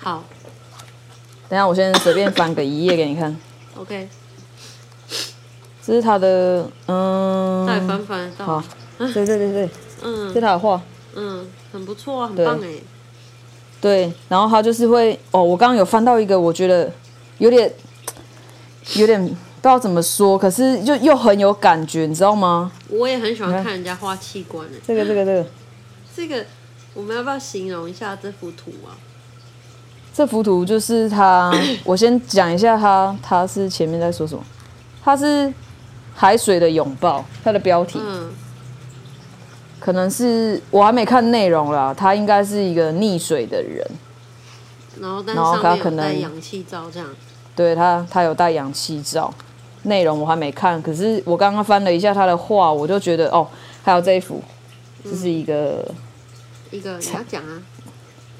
[0.00, 0.24] 好，
[1.50, 3.36] 等一下我先随便翻个一页给你看。
[3.76, 4.08] OK。
[5.88, 8.64] 这是他的，嗯，再翻翻到，好，
[8.98, 9.70] 对对对对，
[10.02, 10.78] 嗯，这是他的画，
[11.14, 12.74] 嗯，很不错啊，很棒哎，
[13.80, 16.92] 对，然后他就是会，哦，我刚刚有翻到一个，我觉得
[17.38, 17.72] 有点，
[18.96, 22.70] 有点不知道怎么说，可是就又很有感觉，你知道吗？
[22.90, 23.72] 我也很喜欢看。
[23.72, 25.46] 人家画器官的，这个这个这个，
[26.14, 26.44] 这个
[26.92, 28.92] 我们要不要形容一下这幅图啊？
[30.12, 31.50] 这幅图就是他，
[31.82, 34.44] 我先讲一下他，他是前面在说什么，
[35.02, 35.50] 他是。
[36.20, 38.32] 海水的拥抱，它的标题，嗯，
[39.78, 41.94] 可能是我还没看内容啦。
[41.96, 43.86] 他应该是一个溺水的人，
[45.00, 47.08] 然后但是上面有带氧气罩这样。
[47.54, 49.32] 对他，他有带氧气罩，
[49.84, 53.46] 内容我还没看，可是我刚刚翻了一下他的画，我就觉得哦，
[53.84, 54.42] 还有这一幅，
[55.04, 55.86] 这是一个、
[56.72, 57.62] 嗯、一个你要讲啊，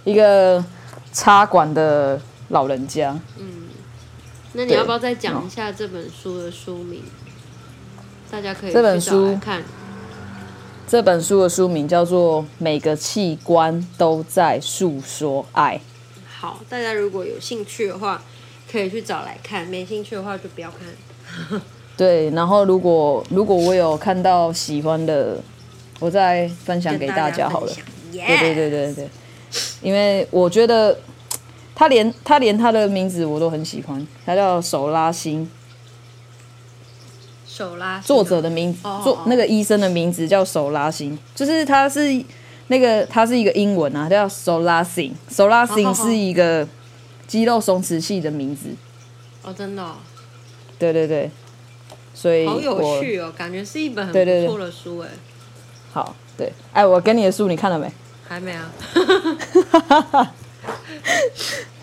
[0.03, 0.65] 一个
[1.13, 3.17] 插管的老人家。
[3.39, 3.69] 嗯，
[4.55, 7.05] 那你要不要再讲一下这本书的书名？
[8.31, 9.63] 大家可以这本书看。
[10.87, 15.77] 这本书的书名叫做《每个器官都在诉说爱》。
[16.27, 18.23] 好，大家如果有兴趣的话，
[18.71, 21.61] 可以去找来看；没兴趣的话，就不要看。
[21.97, 25.39] 对，然后如果如果我有看到喜欢的，
[25.99, 27.73] 我再分享给大家好了。
[28.11, 29.09] 对对对对对，
[29.83, 30.99] 因为我觉得
[31.75, 35.51] 他连他连他的名字我都很喜欢，他叫手拉心。
[37.59, 42.25] 手拉作者的名字，作那个医生的名字叫手拉心，就是他是
[42.69, 46.65] 那个他是一个英文啊，叫手拉心，手拉心是一个
[47.27, 48.69] 肌肉松弛器的名字。
[49.43, 49.85] 哦，真的。
[50.79, 51.29] 对对对，
[52.15, 55.09] 所以好有趣哦，感觉是一本很不错的书哎。
[55.93, 57.91] 好，对，哎，我给你的书你看了没？
[58.29, 58.71] 还没啊。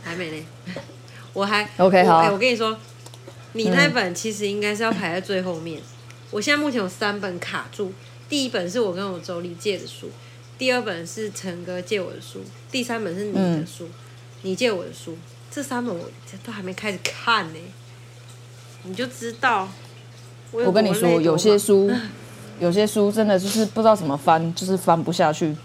[0.01, 0.45] 还没呢。
[1.33, 2.77] 我还 OK 好，我跟你说。
[3.55, 5.81] 你那本其实应该是要排在最后面。
[6.29, 7.93] 我现在目前有三本卡住，
[8.27, 10.09] 第一本是我跟我周丽借的书，
[10.57, 13.87] 第二本是陈哥借我的书，第三本是你的书，
[14.41, 15.17] 你借我的书。
[15.49, 16.03] 这三本我
[16.43, 17.59] 都还没开始看呢，
[18.83, 19.69] 你就知道。
[20.51, 21.89] 我跟你说，有些书，
[22.59, 25.55] 有些书真的就是不知道怎么翻，就是翻不下去。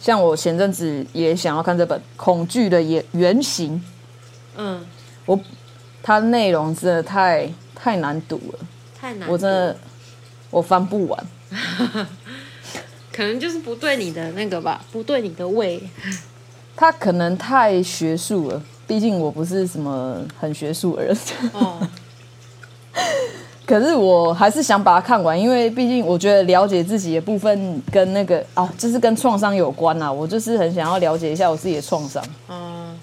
[0.00, 3.74] 像我前阵子也想要看这本《恐惧的原原型》，
[4.56, 4.86] 嗯，
[5.26, 5.36] 我。
[6.02, 8.58] 它内容真的太太难读了，
[8.98, 9.76] 太难，我真的
[10.50, 11.26] 我翻不完，
[13.12, 15.82] 可能就是不对你的那个吧，不对你的胃。
[16.76, 21.16] 它可能太学术了，毕竟我不是什么很学术的人。
[21.52, 21.86] 哦。
[23.66, 30.10] 可是我还是想把它看完，因为毕竟我觉得了解自己的部分跟那个啊，就是跟创伤有关啊。
[30.10, 32.24] 我就是很想要了解一下我自己的创伤。
[32.48, 32.98] 嗯。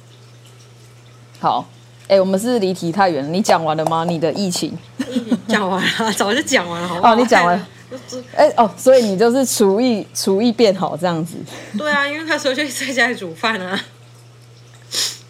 [1.40, 1.66] 好。
[2.08, 3.30] 哎、欸，我们是离题太远了。
[3.30, 4.06] 你讲完了吗？
[4.08, 4.78] 你的疫情？
[5.48, 7.14] 讲完了，早就讲完了，好不好？
[7.14, 7.58] 哦，你讲完。
[8.36, 11.36] 哎、欸、哦，所以你就是厨艺，厨艺变好这样子。
[11.78, 13.80] 对啊，因为他说就在家里煮饭啊。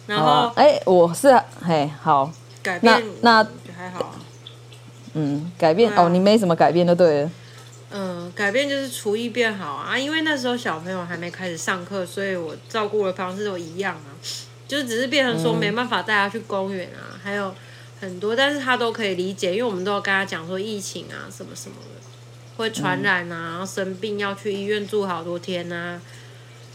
[0.06, 2.30] 然后，哎、欸，我是嘿好。
[2.62, 4.14] 改变那，那还好。
[5.14, 7.30] 嗯，改变、啊、哦，你没什么改变就对了。
[7.90, 14.10] 嗯，改变就是厨艺变好啊，因为那时候小朋友还没开始上课，所以我照顾的方式都一样啊。
[14.68, 17.54] 就只是变成说没办法带他去公园啊，嗯、还有
[18.00, 22.06] 很多，但是他都可以理解，因为我们都有跟他讲说疫情啊什么什么的
[22.58, 25.98] 会传染啊，然后生病要去医院住好多天啊，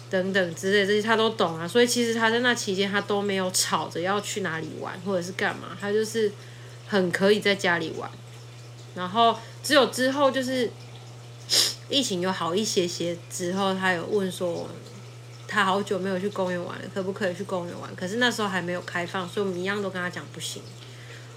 [0.10, 6.32] 等等之类这些他都懂啊，所以其实他在那期间他都没有吵着要去哪里玩或者是干嘛，他就是
[6.88, 8.10] 很可以在家里玩，
[8.96, 10.72] 然后只有之后就是
[11.90, 14.68] 疫情有好一些些之后，他有问说。
[15.54, 17.96] 他好久没有去公园玩了，可不可以去公园玩？
[17.96, 20.64] 可是那时候还没有开放，所以我们一样都跟他讲不行。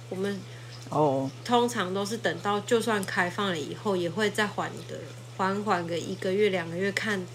[0.09, 0.40] 我们
[0.88, 4.98] 哦，通常都是等到就算开放了以后，也会再缓个，
[5.37, 7.26] 缓缓个一个月、两个月，看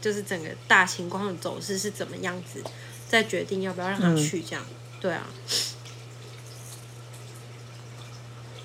[0.00, 2.62] 就是整个大情况的走势是怎么样子，
[3.08, 4.40] 再决定要不要让他去。
[4.42, 5.26] 这样，嗯、对啊，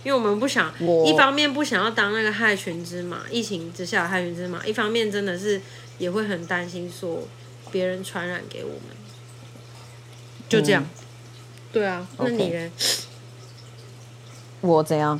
[0.03, 0.71] 因为我们不想，
[1.05, 5.59] 一方面不想要当那个害群之马，疫情之下的害群之马，一方面真的是
[5.97, 7.27] 也会很担心说。
[7.73, 8.95] 别人传染给我们，
[10.47, 10.83] 就这样。
[10.83, 10.89] 嗯、
[11.73, 12.71] 对啊，那你呢.
[14.61, 15.19] 我怎样？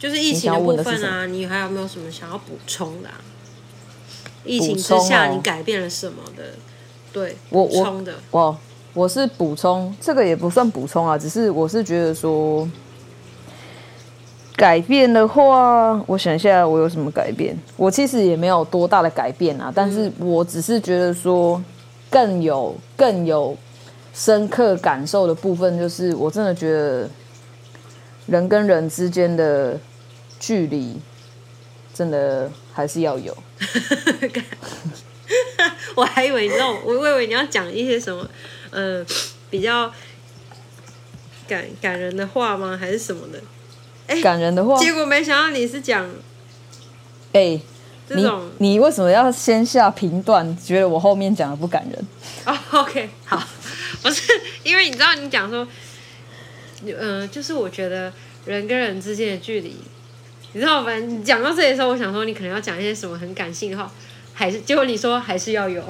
[0.00, 3.20] 就是疫情的部分啊，你，你还有没有什么想要补充的、啊？
[4.44, 6.42] 疫情之下你改变了什么的？
[6.42, 6.56] 哦、
[7.12, 8.58] 对，我补的我我
[8.94, 12.68] 我是补充，这个也不算补充啊，只是我是觉得说。
[14.54, 17.58] 改变的话，我想一下，我有什么改变？
[17.76, 21.60] 我其实也没有多大的改变啊，但是我只是觉得说，
[22.12, 23.56] 更有更有
[24.14, 27.08] 深刻感受的部分，就是我真的觉得
[28.26, 29.80] 人跟人之间的
[30.38, 31.00] 距离，
[31.94, 33.34] 真的还是要有。
[35.96, 38.28] 我还以为你知道， 我以为你要讲一些什么，
[38.70, 39.04] 呃，
[39.48, 39.90] 比较
[41.48, 42.76] 感感人的话吗？
[42.78, 43.40] 还是什么的？
[44.20, 46.06] 感人的话，结果没想到你是讲，
[47.32, 47.62] 哎、欸，
[48.08, 50.56] 你你为什么要先下评断？
[50.58, 52.06] 觉得我后面讲的不感人？
[52.44, 53.42] 哦、oh,，OK，好，
[54.02, 54.22] 不是
[54.64, 55.66] 因为你知道你讲说，
[56.84, 58.12] 嗯、呃，就是我觉得
[58.44, 59.76] 人跟人之间的距离，
[60.52, 60.94] 你知道吗？
[60.96, 63.90] 你讲到这里的时候，我想说你可能要讲一些什么很感性的话，
[64.34, 65.82] 还是结果你说还是要有，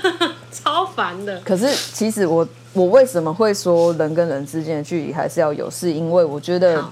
[0.50, 1.38] 超烦的。
[1.40, 5.70] 可是其实我我为什么会说人跟人之间的距离还是要有？
[5.70, 6.84] 是因为我觉得。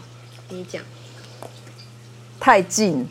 [0.49, 0.81] 你讲，
[2.39, 3.05] 太近，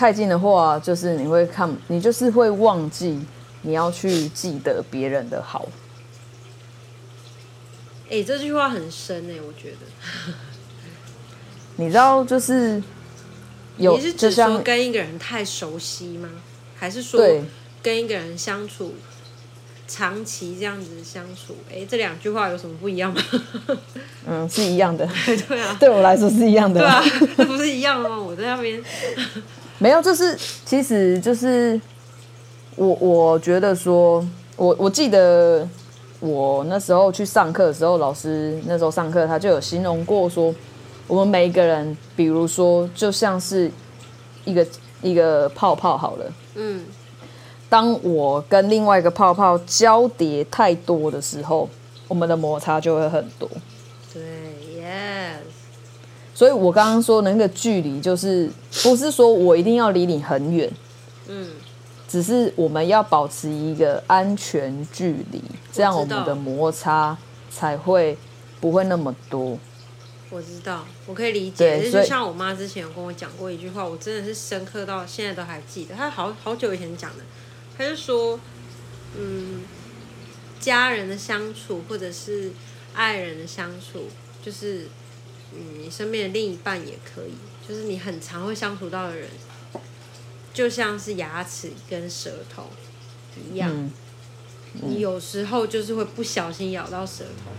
[0.00, 3.20] 太近的话，就是你会看，你就是会忘记
[3.60, 5.68] 你要去记得别人的好。
[8.06, 10.32] 哎、欸，这句话很深哎、欸，我觉得。
[11.76, 12.82] 你知道，就是
[13.76, 16.30] 有，你是指说跟一个人太熟悉吗？
[16.74, 17.20] 还是说
[17.82, 18.94] 跟一个人相处
[19.86, 21.54] 长期这样子相处？
[21.68, 23.22] 哎、欸，这两句话有什么不一样吗？
[24.26, 25.06] 嗯，是一样的。
[25.46, 26.80] 对啊，对我来说是一样的。
[26.80, 27.04] 对啊，
[27.36, 28.18] 这不是一样的吗？
[28.18, 28.82] 我在那边
[29.80, 31.80] 没有，就是其实就是
[32.76, 34.24] 我我觉得说，
[34.56, 35.66] 我我记得。
[36.22, 40.54] 我那时候去上课的时候，老师那时候上课，他就有形容过说，
[41.06, 43.72] 我们每一个人，比如说，就像是
[44.44, 44.66] 一个
[45.00, 46.84] 一个泡泡好了，嗯，
[47.70, 51.66] 当我跟另外一个泡泡交叠太多的时候，
[52.06, 53.48] 我们的摩擦就会很多。
[56.40, 58.50] 所以我刚刚说的那个距离，就是
[58.82, 60.72] 不是说我一定要离你很远，
[61.26, 61.50] 嗯。
[62.08, 67.14] 只是我们要保持一个安全距离，这样我们的摩擦
[67.50, 68.16] 才会
[68.58, 69.58] 不会那么多。
[70.30, 71.90] 我知道，我可以理解。
[71.90, 75.94] 就像我妈之前有跟我讲过一句话，我真的是深刻到现在都还记得。
[75.94, 77.24] 她好好久以前讲的，
[77.76, 78.40] 她就说
[79.14, 79.60] ：“嗯，
[80.58, 82.50] 家人的相处或者是
[82.94, 84.06] 爱人的相处，
[84.42, 84.86] 就是
[85.54, 87.34] 嗯，你身边的另一半也可以，
[87.68, 89.28] 就是你很常会相处到的人。”
[90.52, 92.64] 就像是牙齿跟舌头
[93.52, 93.92] 一样，嗯
[94.74, 97.52] 嗯，你有时候就是会不小心咬到舌头，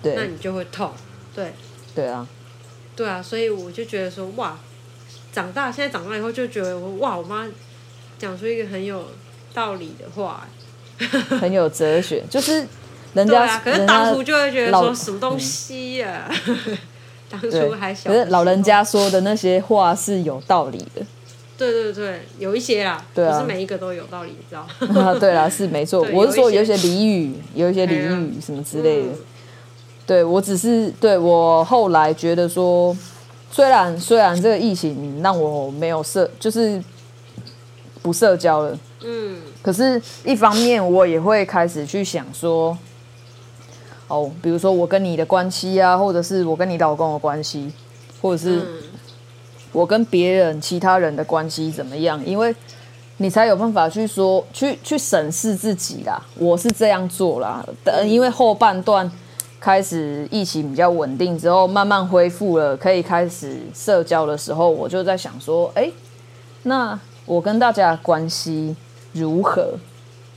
[0.00, 0.92] 对，那你就会痛，
[1.34, 1.52] 对，
[1.92, 2.26] 对啊，
[2.94, 4.56] 对啊，所以我就觉得说，哇，
[5.32, 7.48] 长大现在长大以后就觉得我哇，我妈
[8.16, 9.10] 讲出一个很有
[9.52, 10.48] 道理的话，
[11.40, 12.64] 很有哲学，就是
[13.14, 16.78] 人家，啊，可是当初就会觉得说什么东西呀，啊，嗯，
[17.30, 21.02] 当初还小，可是老人家说的那些话是有道理的。
[21.56, 24.66] 对对对，有一些啦，对啊，不是每一个都有道理，你知道？
[24.98, 26.06] 啊，对啦，是没错。
[26.10, 29.08] 我是说有一些俚语，有一些俚语什么之类的。
[29.08, 29.18] 嗯、
[30.06, 32.96] 对，我只是对我后来觉得说，
[33.50, 36.82] 虽然虽然这个疫情让我没有社，就是
[38.00, 42.76] 不社交了，嗯，可是一方面我也会开始去想说，
[44.10, 47.72] 哦，比如说我跟你的关系啊，或者是我跟你老公的关系，
[48.20, 48.58] 或者是。
[48.58, 48.66] 嗯
[49.72, 52.20] 我跟别人、其他人的关系怎么样？
[52.26, 52.52] 因为
[53.18, 56.20] 你才有办法去说、去去审视自己啦。
[56.36, 59.08] 我是这样做啦，等因为后半段
[59.60, 65.88] 开始疫情比较稳定之后，慢慢恢复了，可以开始社交的时候，我就在想说，哎，
[66.64, 68.74] 那我跟大家的关系
[69.12, 69.74] 如何？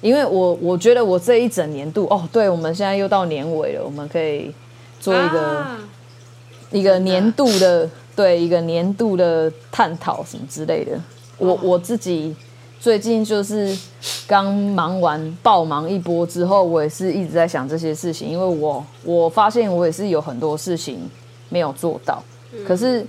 [0.03, 4.53] 因为我我觉得我这一整年度，哦，对，我们现在又到年尾了，我们可以
[4.99, 5.79] 做一个、啊、
[6.69, 7.89] 一个年度的。
[8.15, 10.91] 对一个年度的探讨什么之类的，
[11.39, 12.35] 我我自己
[12.79, 13.75] 最近就是
[14.27, 20.99] 刚忙完爆忙一波之后，我也是一直在想这些事情，因为我我发现我也是有很多事情
[21.49, 22.21] 没有做到，
[22.67, 23.03] 可是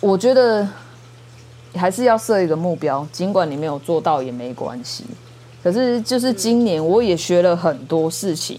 [0.00, 0.68] 我觉得
[1.76, 5.04] 还是要设一个目标，尽管你没有做到也没关系。
[5.62, 8.58] 可是就是今年我也学了很多事情，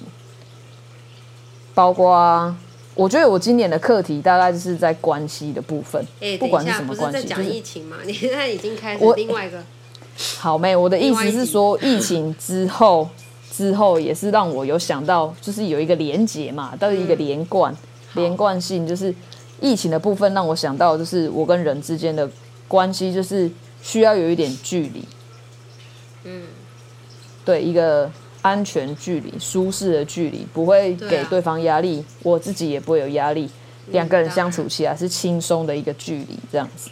[1.74, 2.56] 包括。
[2.96, 7.98] 我觉得我今年的课题大概就是在关系的部分，欸、不管是什么关系，讲疫情嘛？
[8.04, 9.64] 你现在已经开始另外一个。
[10.40, 13.08] 好妹，我的意思是说，疫情之后
[13.54, 17.78] 之后也是让我有想到，就是有一个连结嘛，到一个连贯、嗯、
[18.16, 19.14] 连贯性，就是
[19.62, 22.28] 疫情的部分让我想到，就是我跟人之间的
[22.68, 23.50] 关系，就是
[23.82, 25.04] 需要有一点距离。
[26.24, 26.44] 嗯，
[27.44, 28.12] 对一个。
[28.44, 33.50] 安全距离、舒适的距离，不会给对方压力，啊，我自己也不会有压力，
[33.88, 36.90] 两个人相处起来是轻松的一个距离，这样子。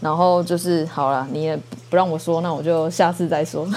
[0.00, 1.58] 然后就是好了，你也
[1.90, 3.68] 不让我说，那我就下次再说。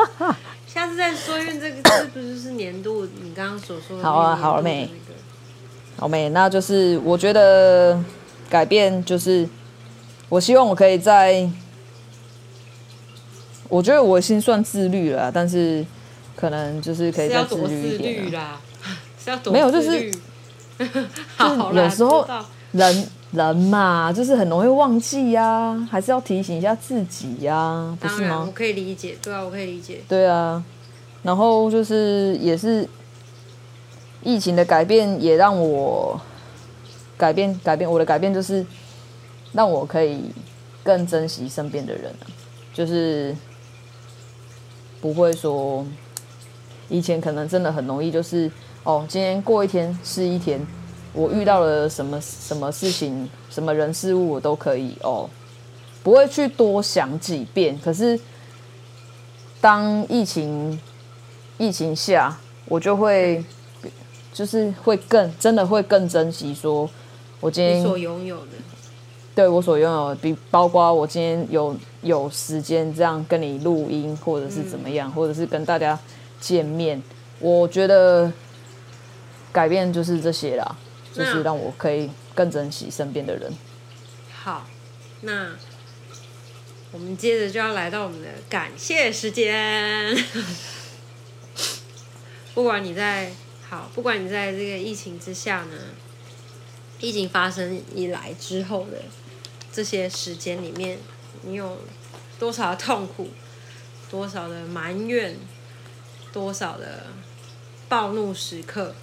[0.66, 3.04] 下次再说，因为这个是不是是年度？
[3.04, 4.88] 你刚刚所说的，那个，好啊，好了没？
[5.98, 6.30] 好没？
[6.30, 8.02] 那就是我觉得
[8.50, 9.48] 改变，就是
[10.28, 11.48] 我希望我可以在。
[13.68, 15.86] 我觉得我已经算自律了，但是
[16.34, 18.60] 可能就是可以再自律一点啦。
[19.52, 20.10] 没有，就是
[20.76, 21.08] 就是
[21.72, 22.26] 有时候
[22.72, 28.42] 人人嘛，就是很容易忘记呀、啊，还是要提醒一下自己呀、啊，不是吗？
[28.44, 30.00] 我可以理解，对啊，我可以理解。
[30.08, 30.64] 对啊，
[31.22, 32.88] 然后就是也是
[34.24, 36.20] 疫情的改变，也让我
[37.20, 38.64] 改变改变我的改变，就是
[39.52, 40.32] 让我可以
[40.82, 42.10] 更珍惜身边的人，
[42.72, 43.36] 就是。
[45.02, 45.82] 不会说，
[46.90, 48.52] 以前可能真的很容易，就是
[48.84, 50.60] 哦，今天过一天是一天，
[51.14, 55.26] 我遇到了什么什么事情，什么人事物，我都可以哦，
[56.02, 57.80] 不会去多想几遍。
[57.82, 58.20] 可是
[59.58, 60.78] 当疫情
[61.56, 63.42] 疫情下，我就会
[64.34, 66.86] 就是会更真的会更珍惜，说
[67.40, 68.52] 我今天所拥有的，
[69.34, 75.98] 对我所拥有的，比包括我今天有有时间这样跟你录音，或者是怎么样，嗯、或者是跟大家
[76.40, 77.02] 见面，
[77.38, 78.32] 我觉得
[79.50, 80.76] 改变就是这些啦。
[81.12, 83.52] 就是让我可以更珍惜身边的人。
[84.32, 84.64] 好，
[85.22, 85.48] 那
[86.92, 90.16] 我们接着就要来到我们的感谢时间。
[92.54, 93.32] 不管你在
[93.68, 95.78] 好，不管你在这个疫情之下呢，
[97.00, 99.02] 疫情发生以来之后的
[99.72, 100.98] 这些时间里面，
[101.42, 101.78] 你有
[102.38, 103.28] 多少的痛苦，
[104.10, 105.36] 多少的埋怨，
[106.32, 107.06] 多少的
[107.88, 108.94] 暴怒时刻？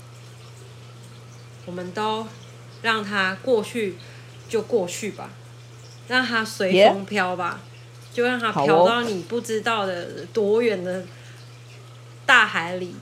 [1.66, 2.28] 我们都
[2.82, 3.96] 让它过去，
[4.48, 5.32] 就过去吧，
[6.08, 7.60] 让它随风飘吧?
[8.14, 11.06] 就让它飘到你不知道的多远的
[12.26, 12.96] 大海里，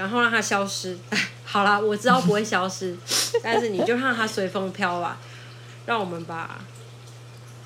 [0.00, 0.96] 然后让它消失。
[1.44, 2.96] 好啦，我知道不会消失，
[3.44, 5.18] 但是你就让它随风飘吧。
[5.84, 6.58] 让我们把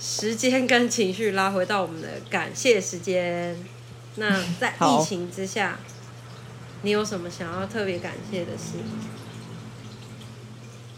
[0.00, 3.56] 时间跟情绪拉回到我们的感谢时间。
[4.16, 5.78] 那在疫情之下，
[6.82, 8.78] 你有什么想要特别感谢的事？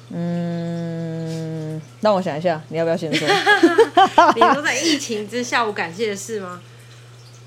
[0.09, 3.29] 嗯，让我想一下，你要不要先说？
[4.35, 6.63] 你说在疫情之下，我感谢的事吗？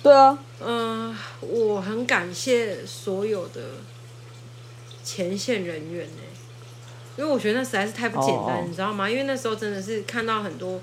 [0.02, 3.62] 对啊，嗯，我很感谢所有的
[5.04, 6.22] 前线人员呢，
[7.18, 8.66] 因为我觉得那实在是太不简单，oh.
[8.66, 9.10] 你知道吗？
[9.10, 10.82] 因为那时候真的是看到很多，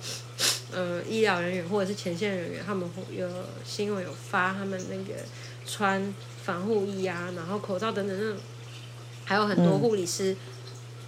[0.71, 3.29] 呃，医疗人员或者是前线人员，他们有
[3.65, 5.21] 新闻有发，他们那个
[5.67, 8.39] 穿防护衣啊，然后口罩等等那种，
[9.25, 10.33] 还有很多护理师。
[10.33, 10.37] 嗯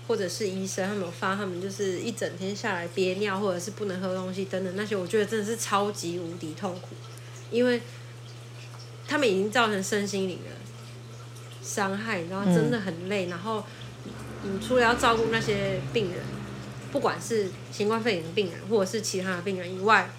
[0.08, 6.96] 或者是医生，他们有发，他们就是一整天下来憋尿，或者是不能喝东西等等那些，我觉得真的是超级无敌痛苦，
[7.50, 7.78] 因为
[9.08, 10.50] 他们已经造成身心灵的
[11.60, 13.26] 伤害，然后真的很累。
[13.26, 13.64] 嗯、然后
[14.44, 16.22] 你除了要照顾那些病人，
[16.92, 20.10] 不管是新冠肺炎的病人，或者是其他的病人以外，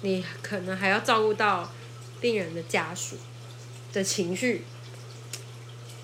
[0.00, 1.70] 你可能还要照顾到
[2.20, 3.16] 病人的家属
[3.92, 4.64] 的情绪。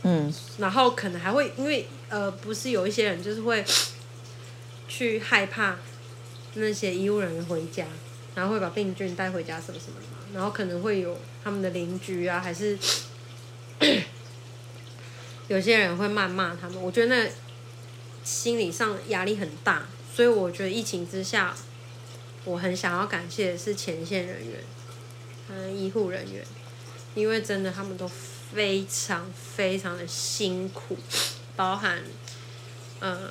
[0.03, 1.89] 嗯，然后可能还会因为。
[2.09, 3.64] 呃，不是有一些人就是会
[4.87, 5.77] 去害怕
[6.55, 7.85] 那些医务人员回家，
[8.37, 12.79] 然后会把病菌带回家什么什么的嘛，然后可能会有他们的邻居啊，还是
[15.49, 16.81] 有些人会谩骂他们。
[16.83, 17.31] 我觉得那
[18.24, 21.55] 心理上压力很大，所以我觉得疫情之下，
[22.45, 24.61] 我很想要感谢的是前线人员，
[25.49, 26.45] 嗯，医护人员，
[27.14, 30.97] 因为真的他们都非常非常的辛苦。
[31.55, 32.03] 包含，
[33.01, 33.31] 嗯，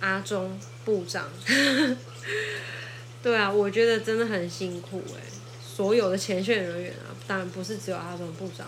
[0.00, 1.28] 阿中部长，
[3.28, 5.20] 对啊，我觉得真的很辛苦哎，
[5.62, 8.66] 所有的前线人员啊，当然不是只有阿中部长，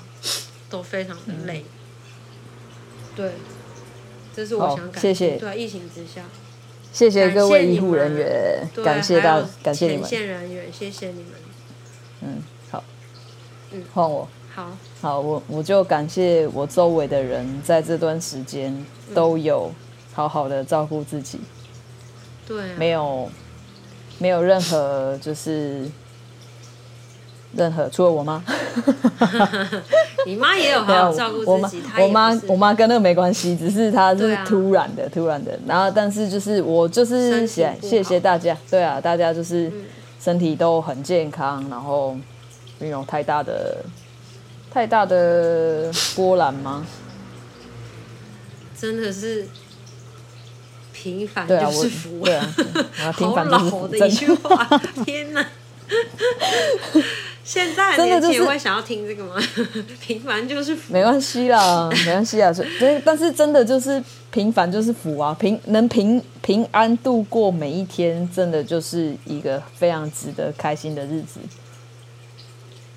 [0.68, 1.64] 都非常的累。
[1.64, 3.32] 嗯、对，
[4.36, 5.14] 这是我想感谢。
[5.14, 5.36] 谢谢。
[5.38, 6.26] 对啊，疫情之下，
[6.92, 10.02] 谢谢各位医护人员，感谢到感谢你们。
[10.06, 11.32] 前线人员，谢谢你们。
[12.20, 12.84] 嗯，好，
[13.70, 14.28] 嗯，换我。
[14.54, 18.84] 好，好，我我就感谢我周围的人，在这段时间
[19.14, 19.72] 都有
[20.12, 21.40] 好好的照顾自己，
[22.46, 23.30] 对、啊，没有
[24.20, 25.84] 没有任何就是
[27.56, 28.40] 任何，除了我妈，
[30.24, 39.72] 你妈也有好好照顾自己，我妈我妈跟那个没关系，只是她是突然的、啊、突然的，然后但是就是我就是谢谢谢大家，对啊，大家就是
[40.20, 42.16] 身体都很健康，然后
[42.78, 43.78] 没有太大的。
[44.72, 46.86] 太大的波澜吗？
[48.80, 49.44] 真的是
[51.00, 52.54] 平凡就是福，对啊，
[53.12, 54.66] 好老的一句话，
[55.06, 55.46] 天哪！
[57.42, 59.34] 现在年轻人会想要听这个吗？
[60.06, 62.52] 平凡就是福，没关系啦，没关系啊。
[62.52, 71.40] 所以但是真的就是平凡就是福啊，平能平平安度过每一天，真的就是一个非常值得开心的日子，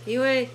[0.05, 0.49] 因为。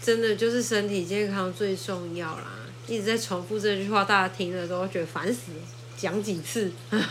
[0.00, 2.44] 真的就是身体健康最重要啦！
[2.86, 5.58] 一直在重复这句话，大家听了都会觉得烦死了，
[5.98, 6.72] 讲几次。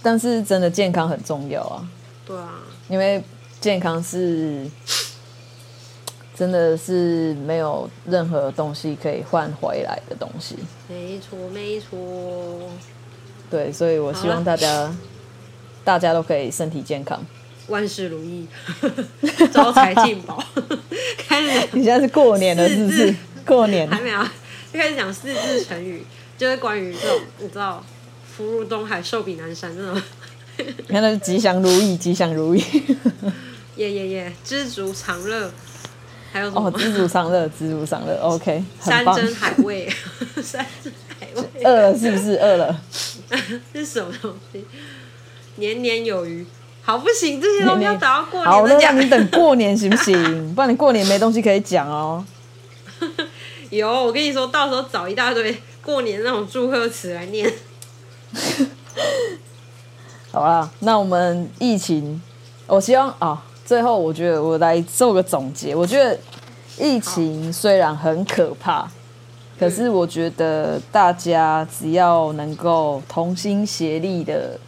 [0.00, 1.86] 但是真的健康很重要啊！
[2.24, 3.22] 对啊，因为
[3.60, 4.64] 健康是
[6.34, 10.56] 真的是没有任何东西可以换回来的东西。
[10.88, 12.70] 没错，没错。
[13.50, 14.94] 对，所以我希望大家
[15.82, 17.20] 大家都可以身体健康。
[17.66, 18.46] 万事如意，
[19.52, 20.42] 招财进宝。
[21.28, 23.14] 开始，你现在是过年了，是不是？
[23.44, 24.22] 过年还没有，
[24.72, 26.04] 就开始讲四字成语，
[26.38, 27.84] 就是关于这种你知道
[28.24, 30.00] “福如东海，寿比南山”这种。
[30.56, 32.62] 你看那是吉祥如意，吉祥如意。
[33.76, 34.32] 耶耶耶！
[34.44, 35.50] 知足常乐，
[36.32, 36.66] 还有什么？
[36.66, 38.16] 哦，知足常乐，知足常乐。
[38.22, 39.88] OK，山珍海味，
[40.42, 41.64] 山珍海味。
[41.64, 42.36] 饿了是不是？
[42.36, 42.80] 饿了。
[43.72, 44.64] 这是什么东西？
[45.56, 46.46] 年年有余。
[46.82, 48.50] 好，不行，这些东西要等到过年。
[48.50, 50.14] 好，那让你等过年行不行？
[50.54, 52.24] 不然你过年没东西可以讲哦。
[53.70, 55.56] 有，我跟你说到时候找一大堆
[55.88, 57.50] 过年那种祝贺词来念。
[60.30, 62.20] 好啦，那我们疫情，
[62.66, 63.42] 我希望啊。
[63.64, 65.74] 最后，我觉得我来做个总结。
[65.74, 66.18] 我觉得
[66.78, 68.86] 疫情虽然很可怕，
[69.58, 74.60] 可是我觉得大家只要能够同心协力的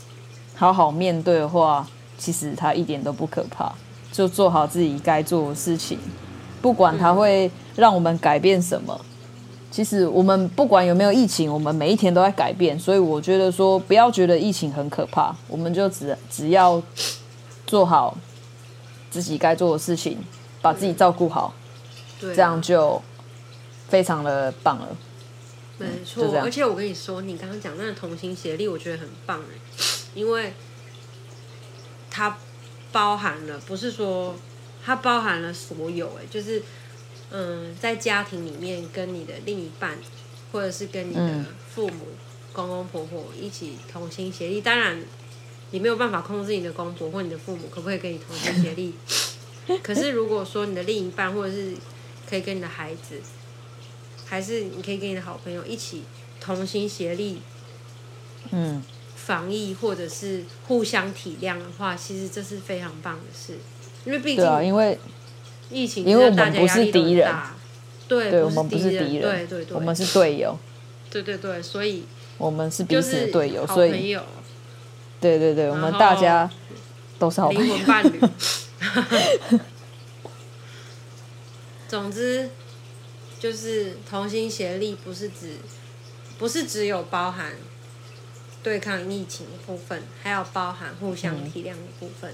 [0.55, 3.71] 好好面对的话，其实它一点都不可怕。
[4.11, 5.99] 就做好自己该做的事情，
[6.63, 8.99] 不管它会让我们改变什么。
[9.71, 12.79] 其实我们不管有没有疫情，我们每一天都在改变。
[12.79, 16.83] 所以我觉得说，不要觉得疫情很可怕，我们就只只要
[17.67, 18.17] 做好。
[19.11, 20.17] 自己该做的事情，
[20.63, 21.53] 把自己照顾好，
[22.21, 23.03] 对啊，这样就
[23.89, 24.97] 非常的棒了。
[25.79, 29.59] 没错，而且我跟你说，你刚刚讲那个同心协力，我觉得很棒哎，
[30.15, 30.53] 因为
[32.09, 32.39] 它
[32.93, 34.37] 包含了，不是说
[34.85, 36.63] 它包含了所有哎，就是
[37.31, 39.99] 嗯，在家庭里面跟你的另一半，
[40.53, 42.19] 或者是跟你的父母、嗯、
[42.53, 45.03] 公公婆婆一起同心协力，当然。
[45.73, 48.93] 你没有办法控制你的公婆或你的父母可不可以跟你同心协力，
[49.85, 51.75] 可是如果说你的另一半或者是
[52.29, 53.21] 可以跟你的孩子，
[54.27, 56.03] 还是你可以跟你的好朋友一起
[56.41, 57.41] 同心协力，
[58.51, 58.83] 嗯，
[59.15, 63.57] 防疫或者是互相体谅的话，其实这是非常棒的事，
[64.05, 64.99] 因为毕竟啊，因为
[65.71, 67.35] 疫情，因为我们不是敌人，
[68.09, 70.59] 对，对，我们不是敌人，对对对，我们是队友，
[71.11, 72.05] 对对对，所以
[72.39, 74.19] 我们是彼此的队友，所以。
[75.21, 76.51] 对对对，我们大家
[77.19, 78.19] 都是好朋友，灵魂伴侣。
[81.87, 82.49] 总之，
[83.39, 85.59] 就是同心协力，不是指，
[86.39, 87.53] 不是只有包含
[88.63, 92.33] 对抗疫情的部分，还有包含互相体谅的部分。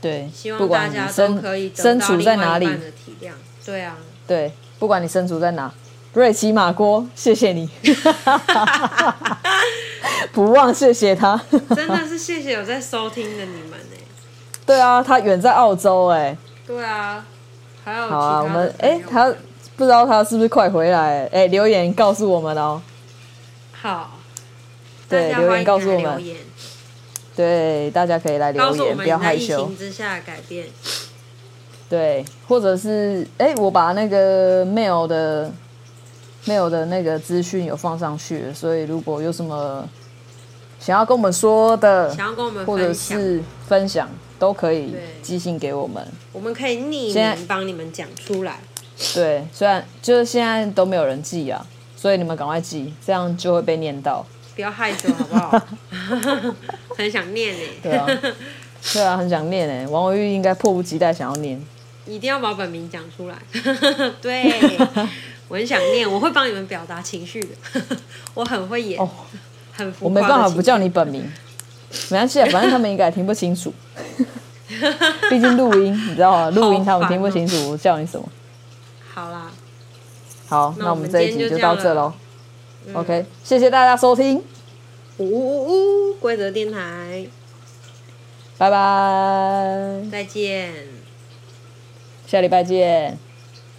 [0.00, 3.32] 对，希望大家都可以身处在哪里的体谅。
[3.64, 3.96] 对啊，
[4.26, 5.72] 对，不管你身处在哪。
[6.12, 7.70] 瑞奇马锅，谢谢你，
[10.32, 11.40] 不忘谢谢他，
[11.76, 13.96] 真的是谢谢有在收听的你们呢。
[14.66, 16.36] 对啊，他远在澳洲哎。
[16.66, 17.24] 对啊，
[17.84, 19.32] 还有好啊，我们哎，他
[19.76, 21.26] 不知道他是不是快回来？
[21.26, 22.82] 哎，留言告诉我们哦。
[23.70, 24.18] 好，
[25.08, 26.20] 对，留言告诉我们。
[27.40, 29.70] 对，大家可以来留言，不要害羞。
[29.78, 30.66] 之下改变。
[31.88, 35.50] 对，或者是哎，我把那个 mail 的。
[36.46, 39.86] mail 的那个资讯有放上去，所以如果有什么
[40.78, 46.02] 想要跟我们说的，想要跟我们或者是分享，都可以寄信给我们。
[46.32, 48.58] 我们可以匿名帮你们讲出来。
[49.14, 54.24] 对，虽然就是现在都没有人寄啊，所以你们赶快寄，这样就会被念到。
[54.60, 55.66] 不要害羞好不好？
[56.96, 57.60] 很想念哎。
[57.82, 58.06] 对啊，
[58.92, 59.86] 对啊，很想念哎。
[59.88, 61.58] 王维玉应该迫不及待想要念。
[62.06, 63.36] 一定要把本名讲出来。
[64.20, 64.52] 对。
[65.48, 67.80] 我很想念，我会帮你们表达情绪的，
[68.34, 69.08] 我很会演，哦、
[69.72, 70.04] 很浮夸。
[70.08, 71.22] 我没办法不叫你本名，
[72.10, 73.72] 没关系啊，反正他们应该也听不清楚。
[75.30, 76.50] 毕竟录音，你知道吗？
[76.50, 78.28] 录音他们听不清楚，我叫你什么？
[79.12, 79.50] 好啦，
[80.48, 82.12] 好，那我们这一集就到这喽。
[82.92, 84.42] 嗯、OK，谢谢大家收听。
[85.18, 87.26] 呜呜呜，规则电台，
[88.56, 90.72] 拜拜，再见，
[92.26, 93.18] 下礼拜见，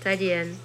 [0.03, 0.60] 再见。